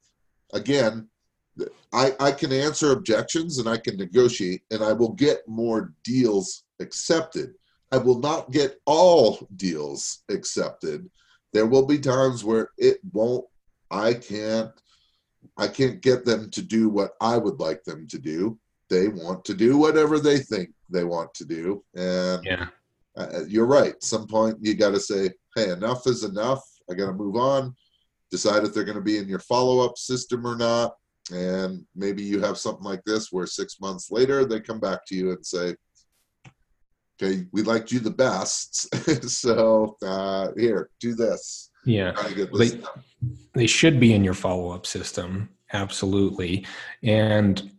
[0.53, 1.09] again,
[1.93, 6.65] I, I can answer objections and I can negotiate and I will get more deals
[6.81, 7.55] accepted.
[7.91, 11.11] I will not get all deals accepted.
[11.53, 13.47] There will be times where it won't,
[13.91, 14.71] I can't,
[15.59, 18.59] I can't get them to do what I would like them to do.
[18.89, 21.85] They want to do whatever they think they want to do.
[21.95, 22.69] And Yeah.
[23.17, 24.01] uh, you're right.
[24.03, 26.63] Some point you got to say, hey, enough is enough.
[26.89, 27.75] I got to move on.
[28.31, 30.95] Decide if they're going to be in your follow up system or not.
[31.33, 35.15] And maybe you have something like this where six months later they come back to
[35.15, 35.75] you and say,
[37.21, 38.95] okay, we liked you the best.
[39.29, 41.71] so uh, here, do this.
[41.89, 42.13] Yeah.
[42.13, 42.81] Try to get this They-
[43.55, 45.49] they should be in your follow-up system.
[45.73, 46.65] Absolutely.
[47.03, 47.71] And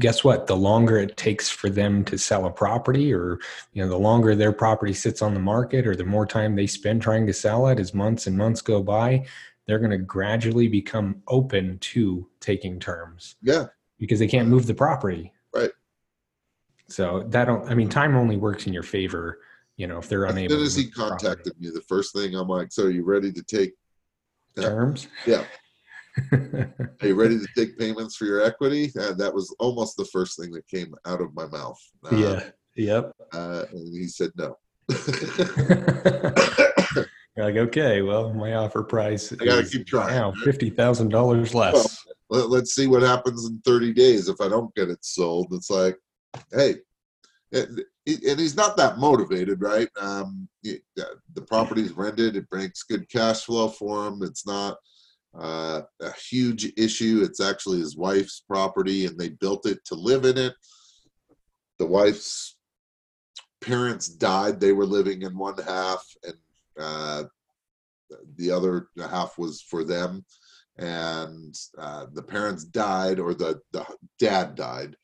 [0.00, 0.46] guess what?
[0.48, 3.38] The longer it takes for them to sell a property or
[3.72, 6.66] you know the longer their property sits on the market or the more time they
[6.66, 9.24] spend trying to sell it as months and months go by
[9.66, 13.36] they're going to gradually become open to taking terms.
[13.42, 13.66] Yeah.
[13.98, 15.32] because they can't move the property.
[15.54, 15.70] Right.
[16.88, 19.38] so that don't i mean time only works in your favor
[19.76, 21.26] you know if they're As unable soon as he the property.
[21.26, 23.72] contacted me, the first thing I'm like, so are you ready to take,
[24.56, 24.62] Yeah.
[24.64, 25.44] terms Yeah.
[26.32, 28.92] are you ready to take payments for your equity?
[28.98, 31.78] Uh, that was almost the first thing that came out of my mouth.
[32.04, 34.56] Uh, yeah yep Uh, and he said no.
[34.88, 34.96] You're
[37.36, 40.14] like, okay, well, my offer price I gotta is keep trying.
[40.14, 42.04] now fifty thousand dollars less.
[42.30, 45.48] Let, let's see what happens in 30 days if I don't get it sold.
[45.52, 45.96] It's like,
[46.52, 46.76] hey,
[48.06, 49.88] and, he's not that motivated, right?
[50.00, 54.22] Um, uh, the property's rented, it brings good cash flow for him.
[54.22, 54.76] It's not
[55.38, 57.22] uh, a huge issue.
[57.24, 60.54] It's actually his wife's property, and they built it to live in it.
[61.78, 62.56] The wife's
[63.60, 66.34] parents died; they were living in one half, and
[66.78, 67.24] uh,
[68.36, 70.24] the other half was for them
[70.76, 73.86] and uh, the parents died or the, the
[74.18, 74.96] dad died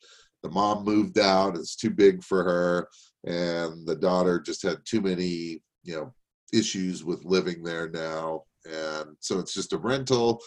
[0.43, 2.87] the mom moved out it's too big for her
[3.25, 6.13] and the daughter just had too many you know
[6.53, 10.41] issues with living there now and so it's just a rental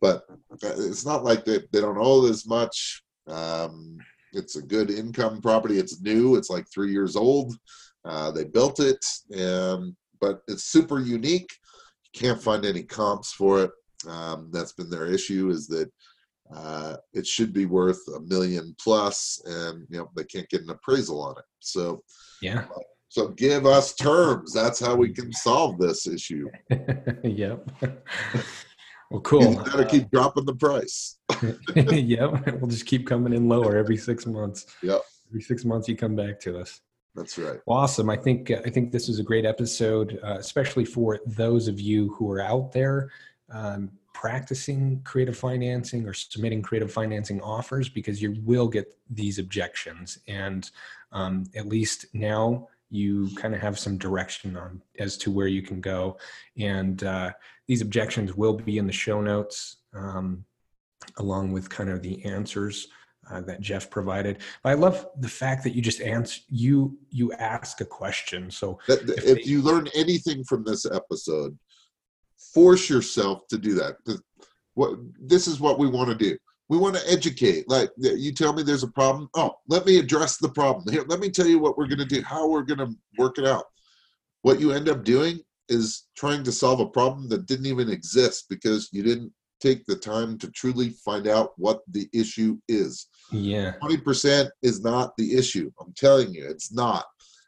[0.00, 3.96] but uh, it's not like they, they don't owe as much um,
[4.32, 7.54] it's a good income property it's new it's like three years old
[8.04, 11.50] uh, they built it and but it's super unique
[12.04, 13.70] you can't find any comps for it
[14.08, 15.90] um, that's been their issue is that
[16.54, 20.70] uh, it should be worth a million plus, and you know they can't get an
[20.70, 21.44] appraisal on it.
[21.60, 22.02] So,
[22.40, 22.66] Yeah.
[23.08, 24.52] so give us terms.
[24.52, 26.48] That's how we can solve this issue.
[27.24, 27.68] yep.
[29.08, 29.54] Well, You cool.
[29.54, 31.18] got to keep dropping the price.
[31.76, 32.44] yep.
[32.60, 34.66] We'll just keep coming in lower every six months.
[34.82, 35.00] Yep.
[35.28, 36.80] Every six months, you come back to us.
[37.14, 37.60] That's right.
[37.68, 38.10] Awesome.
[38.10, 42.12] I think I think this is a great episode, uh, especially for those of you
[42.14, 43.10] who are out there
[43.50, 43.90] um,
[44.20, 50.70] practicing creative financing or submitting creative financing offers, because you will get these objections, and
[51.12, 55.60] um, at least now you kind of have some direction on as to where you
[55.60, 56.16] can go.
[56.58, 57.30] And uh,
[57.68, 60.44] these objections will be in the show notes, um,
[61.18, 62.88] along with kind of the answers
[63.30, 64.38] uh, that Jeff provided.
[64.62, 68.50] But I love the fact that you just answer you you ask a question.
[68.50, 71.58] So That, If if, they- you learn anything from this episode,
[72.56, 73.96] force yourself to do that.
[74.72, 76.38] What this is what we want to do.
[76.70, 77.68] We want to educate.
[77.68, 79.28] Like you tell me there's a problem.
[79.34, 80.90] Oh, let me address the problem.
[80.90, 82.22] Here, let me tell you what we're going to do.
[82.22, 83.64] How we're going to work it out.
[84.40, 88.46] What you end up doing is trying to solve a problem that didn't even exist
[88.48, 93.06] because you didn't take the time to truly find out what the issue is.
[93.32, 95.70] yeah, 20% is not the issue.
[95.80, 97.04] I'm telling you, it's not.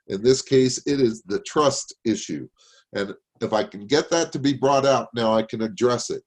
[0.08, 2.48] In this case, it is the trust issue.
[2.94, 6.22] And if I can get that to be brought out, now I can address it.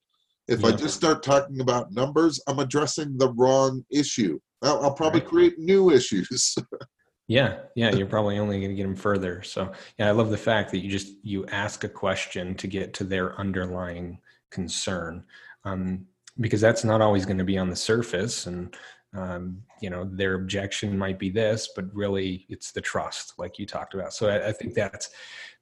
[0.47, 4.37] If I just start talking about numbers, I'm addressing the wrong issue.
[4.61, 5.29] I'll, I'll probably Right.
[5.29, 6.55] create new issues.
[7.27, 7.91] yeah, yeah.
[7.91, 9.41] You're probably only going to get them further.
[9.43, 12.93] So yeah, I love the fact that you just you ask a question to get
[12.95, 15.23] to their underlying concern,
[15.63, 16.05] um,
[16.39, 18.75] because that's not always going to be on the surface and.
[19.13, 23.65] Um, you know their objection might be this but really it's the trust like you
[23.65, 25.09] talked about so I, I think that's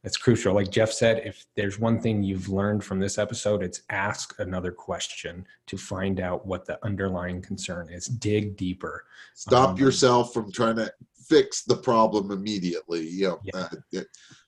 [0.04, 3.82] that's crucial like jeff said if there's one thing you've learned from this episode it's
[3.90, 9.78] ask another question to find out what the underlying concern is dig deeper Stop Um,
[9.78, 10.92] yourself from trying to
[11.30, 13.08] fix the problem immediately.
[13.08, 13.68] You know, Yeah.
[13.96, 14.02] uh,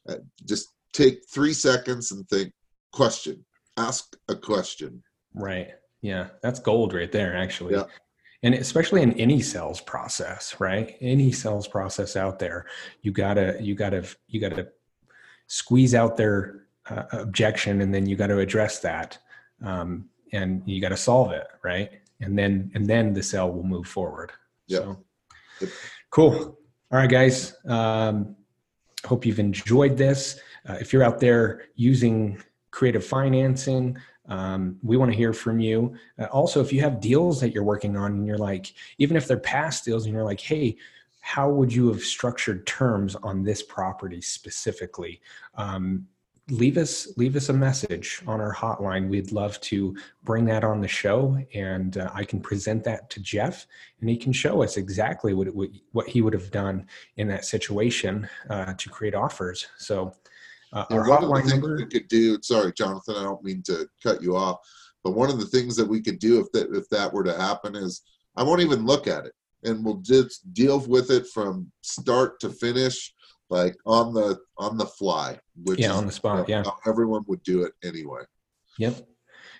[0.09, 2.51] uh, just take three seconds and think.
[2.91, 3.45] Question.
[3.77, 5.01] Ask a question.
[5.33, 5.69] Right.
[6.01, 7.75] Yeah, that's gold right there, actually.
[7.75, 7.85] Yeah.
[8.43, 10.97] And especially in any sales process, right?
[10.99, 12.65] Any sales process out there,
[13.01, 14.69] you gotta, you gotta, you gotta
[15.47, 19.17] squeeze out their uh, objection, and then you got to address that,
[19.63, 21.91] um, and you got to solve it, right?
[22.21, 24.31] And then, and then the sale will move forward.
[24.67, 24.79] Yeah.
[24.79, 25.03] So,
[25.59, 25.69] Yep.
[26.09, 26.33] cool.
[26.91, 27.55] All right, guys.
[27.67, 28.35] Um,
[29.05, 30.39] hope you've enjoyed this.
[30.67, 35.95] Uh, if you're out there using creative financing, um, we want to hear from you.
[36.19, 39.27] Uh, also, if you have deals that you're working on and you're like, even if
[39.27, 40.77] they're past deals and you're like, hey,
[41.21, 45.21] how would you have structured terms on this property specifically?
[45.55, 46.07] Um,
[46.49, 49.07] leave us leave us a message on our hotline.
[49.07, 53.19] We'd love to bring that on the show, and uh, I can present that to
[53.21, 53.67] Jeff,
[54.01, 57.27] and he can show us exactly what it would, what he would have done in
[57.29, 59.67] that situation uh, to create offers.
[59.77, 60.13] So.
[60.73, 62.41] Uh, And one of the things number we could do.
[62.41, 64.57] Sorry, Jonathan, I don't mean to cut you off,
[65.03, 67.37] but one of the things that we could do if that if that were to
[67.37, 68.01] happen is
[68.35, 72.49] I won't even look at it, and we'll just deal with it from start to
[72.49, 73.13] finish,
[73.49, 75.37] like on the on the fly.
[75.63, 76.71] Which Yeah, on the spot, you know, yeah.
[76.71, 78.21] how everyone would do it anyway.
[78.77, 79.07] Yep.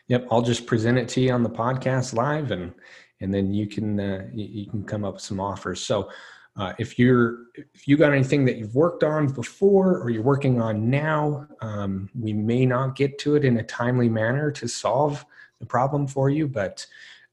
[0.08, 0.28] Yep.
[0.32, 2.74] I'll just present it to you on the podcast live and
[3.22, 5.82] and then you can uh, you can come up with some offers.
[5.82, 6.10] So
[6.58, 10.62] uh, if you're if you got anything that you've worked on before or you're working
[10.62, 15.26] on now, um, we may not get to it in a timely manner to solve
[15.60, 16.86] the problem for you, but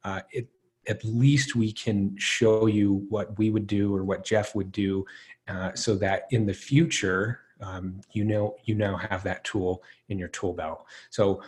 [0.04, 0.48] uh, it
[0.86, 5.04] at least we can show you what we would do or what Jeff would do
[5.48, 10.18] uh, so that in the future um, you know you now have that tool in
[10.18, 10.84] your tool belt.
[11.10, 11.42] So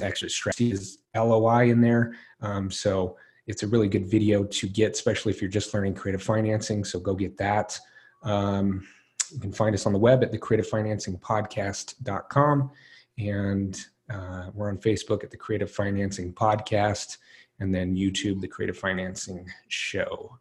[0.01, 2.15] extra strategy is LOI in there.
[2.41, 3.17] Um, so
[3.47, 6.83] it's a really good video to get, especially if you're just learning creative financing.
[6.83, 7.79] So go get that.
[8.23, 8.85] Um,
[9.31, 12.71] you can find us on the web at the creativefinancingpodcast.com.
[13.17, 17.17] And uh, we're on Facebook at the Creative Financing Podcast
[17.59, 20.37] and then YouTube, the Creative Financing Show.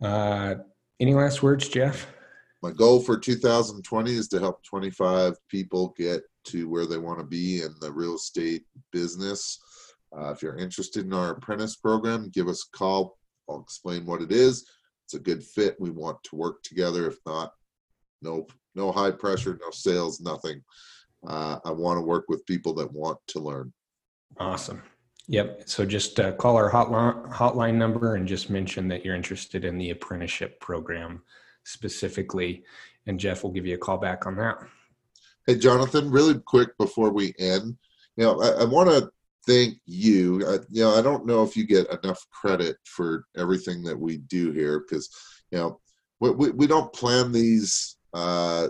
[0.00, 0.54] Uh,
[1.00, 2.06] any last words, Jeff?
[2.62, 7.24] My goal for 2020 is to help 25 people get to where they want to
[7.24, 9.60] be in the real estate business.
[10.16, 13.16] Uh, if you're interested in our apprentice program, give us a call.
[13.48, 14.66] I'll explain what it is.
[15.04, 15.76] It's a good fit.
[15.80, 17.06] We want to work together.
[17.06, 17.52] If not,
[18.20, 20.62] no, no high pressure, no sales, nothing.
[21.26, 23.72] Uh, I want to work with people that want to learn.
[24.38, 24.82] Awesome.
[25.28, 25.62] Yep.
[25.66, 29.78] So just uh, call our hotline hotline number and just mention that you're interested in
[29.78, 31.22] the apprenticeship program
[31.64, 32.64] specifically,
[33.06, 34.58] and Jeff will give you a call back on that.
[35.46, 37.76] Hey, Jonathan, really quick before we end,
[38.16, 39.10] you know, I, I want to
[39.46, 40.46] thank you.
[40.46, 44.18] I, you know, I don't know if you get enough credit for everything that we
[44.18, 45.10] do here because,
[45.50, 45.80] you know,
[46.20, 48.68] we, we, we don't plan these uh,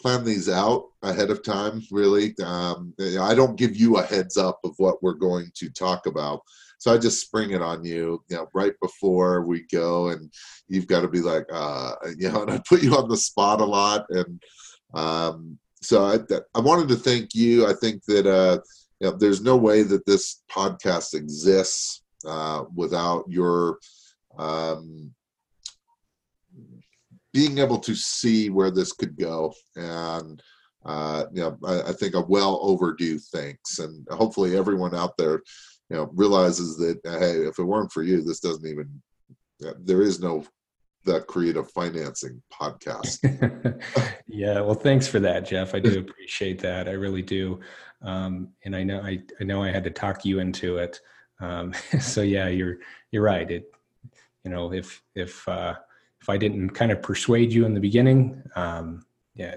[0.00, 1.82] plan these out ahead of time.
[1.90, 6.06] Really, um, I don't give you a heads up of what we're going to talk
[6.06, 6.40] about.
[6.78, 10.32] So I just spring it on you, you know, right before we go, and
[10.68, 13.60] you've got to be like, uh, you know, and I put you on the spot
[13.60, 14.40] a lot, and
[14.94, 16.18] um, so I,
[16.54, 17.66] I wanted to thank you.
[17.66, 18.60] I think that uh,
[19.00, 23.78] you know, there's no way that this podcast exists uh, without your
[24.38, 25.14] um,
[27.32, 29.54] being able to see where this could go.
[29.76, 30.42] And
[30.84, 33.78] uh, you know, I, I, think a well overdue thanks.
[33.78, 35.42] And hopefully, everyone out there,
[35.90, 39.02] you know, realizes that hey, if it weren't for you, this doesn't even.
[39.80, 40.44] There is no
[41.08, 43.18] the creative financing podcast.
[44.26, 45.74] yeah, well, thanks for that, Jeff.
[45.74, 46.86] I do appreciate that.
[46.86, 47.60] I really do.
[48.02, 51.00] Um, and I know I, I know I had to talk you into it.
[51.40, 52.76] Um, so yeah, you're
[53.10, 53.50] you're right.
[53.50, 53.72] It
[54.44, 55.76] you know if if uh,
[56.20, 59.56] if I didn't kind of persuade you in the beginning, um, yeah,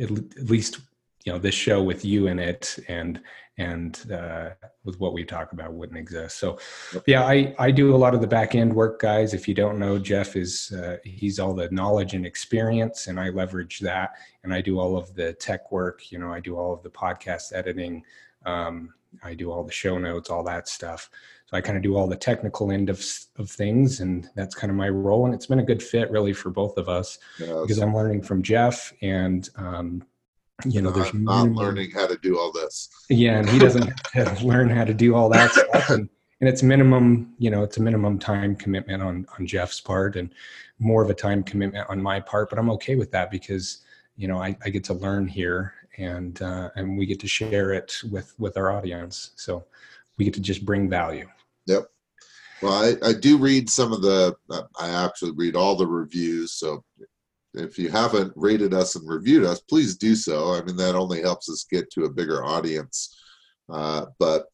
[0.00, 0.80] at, at least
[1.24, 3.20] you know this show with you in it and
[3.58, 4.50] and uh,
[4.84, 6.38] with what we talk about wouldn't exist.
[6.38, 6.58] So,
[7.06, 9.34] yeah, I I do a lot of the back end work, guys.
[9.34, 13.30] If you don't know, Jeff is uh, he's all the knowledge and experience, and I
[13.30, 14.10] leverage that,
[14.44, 16.10] and I do all of the tech work.
[16.10, 18.04] You know, I do all of the podcast editing.
[18.46, 21.10] Um, I do all the show notes, all that stuff.
[21.46, 23.04] So I kind of do all the technical end of
[23.38, 25.26] of things, and that's kind of my role.
[25.26, 28.42] And it's been a good fit, really, for both of us because I'm learning from
[28.42, 29.48] Jeff and.
[29.56, 30.04] Um,
[30.64, 32.88] you know, there's I'm not learning how to do all this.
[33.08, 33.92] Yeah, and he doesn't
[34.42, 35.90] learn how to do all that stuff.
[35.90, 36.08] And,
[36.40, 40.32] and it's minimum, you know, it's a minimum time commitment on on Jeff's part and
[40.78, 42.50] more of a time commitment on my part.
[42.50, 43.78] But I'm okay with that because,
[44.16, 47.72] you know, I, I get to learn here and uh, and we get to share
[47.72, 49.30] it with with our audience.
[49.36, 49.64] So
[50.16, 51.28] we get to just bring value.
[51.66, 51.88] Yep.
[52.62, 54.34] Well, I, I do read some of the.
[54.50, 56.52] Uh, I actually read all the reviews.
[56.52, 56.84] So
[57.58, 60.54] if you haven't rated us and reviewed us, please do so.
[60.54, 63.16] I mean, that only helps us get to a bigger audience.
[63.68, 64.46] Uh, but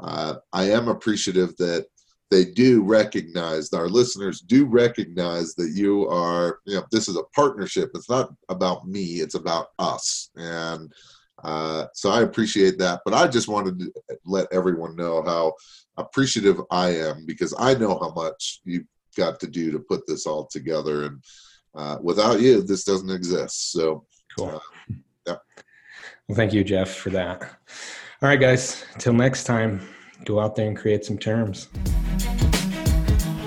[0.00, 1.86] uh, I am appreciative that
[2.30, 7.24] they do recognize, our listeners do recognize that you are, you know, this is a
[7.34, 7.90] partnership.
[7.94, 10.30] It's not about me, it's about us.
[10.36, 10.90] And
[11.44, 13.00] uh, so I appreciate that.
[13.04, 13.92] But I just wanted to
[14.24, 15.52] let everyone know how
[15.98, 20.26] appreciative I am because I know how much you've got to do to put this
[20.26, 21.04] all together.
[21.04, 21.22] And
[21.74, 23.72] uh, without you, this doesn't exist.
[23.72, 24.04] So,
[24.36, 24.48] cool.
[24.48, 24.58] Uh,
[25.26, 25.36] yeah.
[26.28, 27.42] Well, thank you, Jeff, for that.
[28.22, 28.84] All right, guys.
[28.98, 29.80] Till next time,
[30.24, 31.68] go out there and create some terms.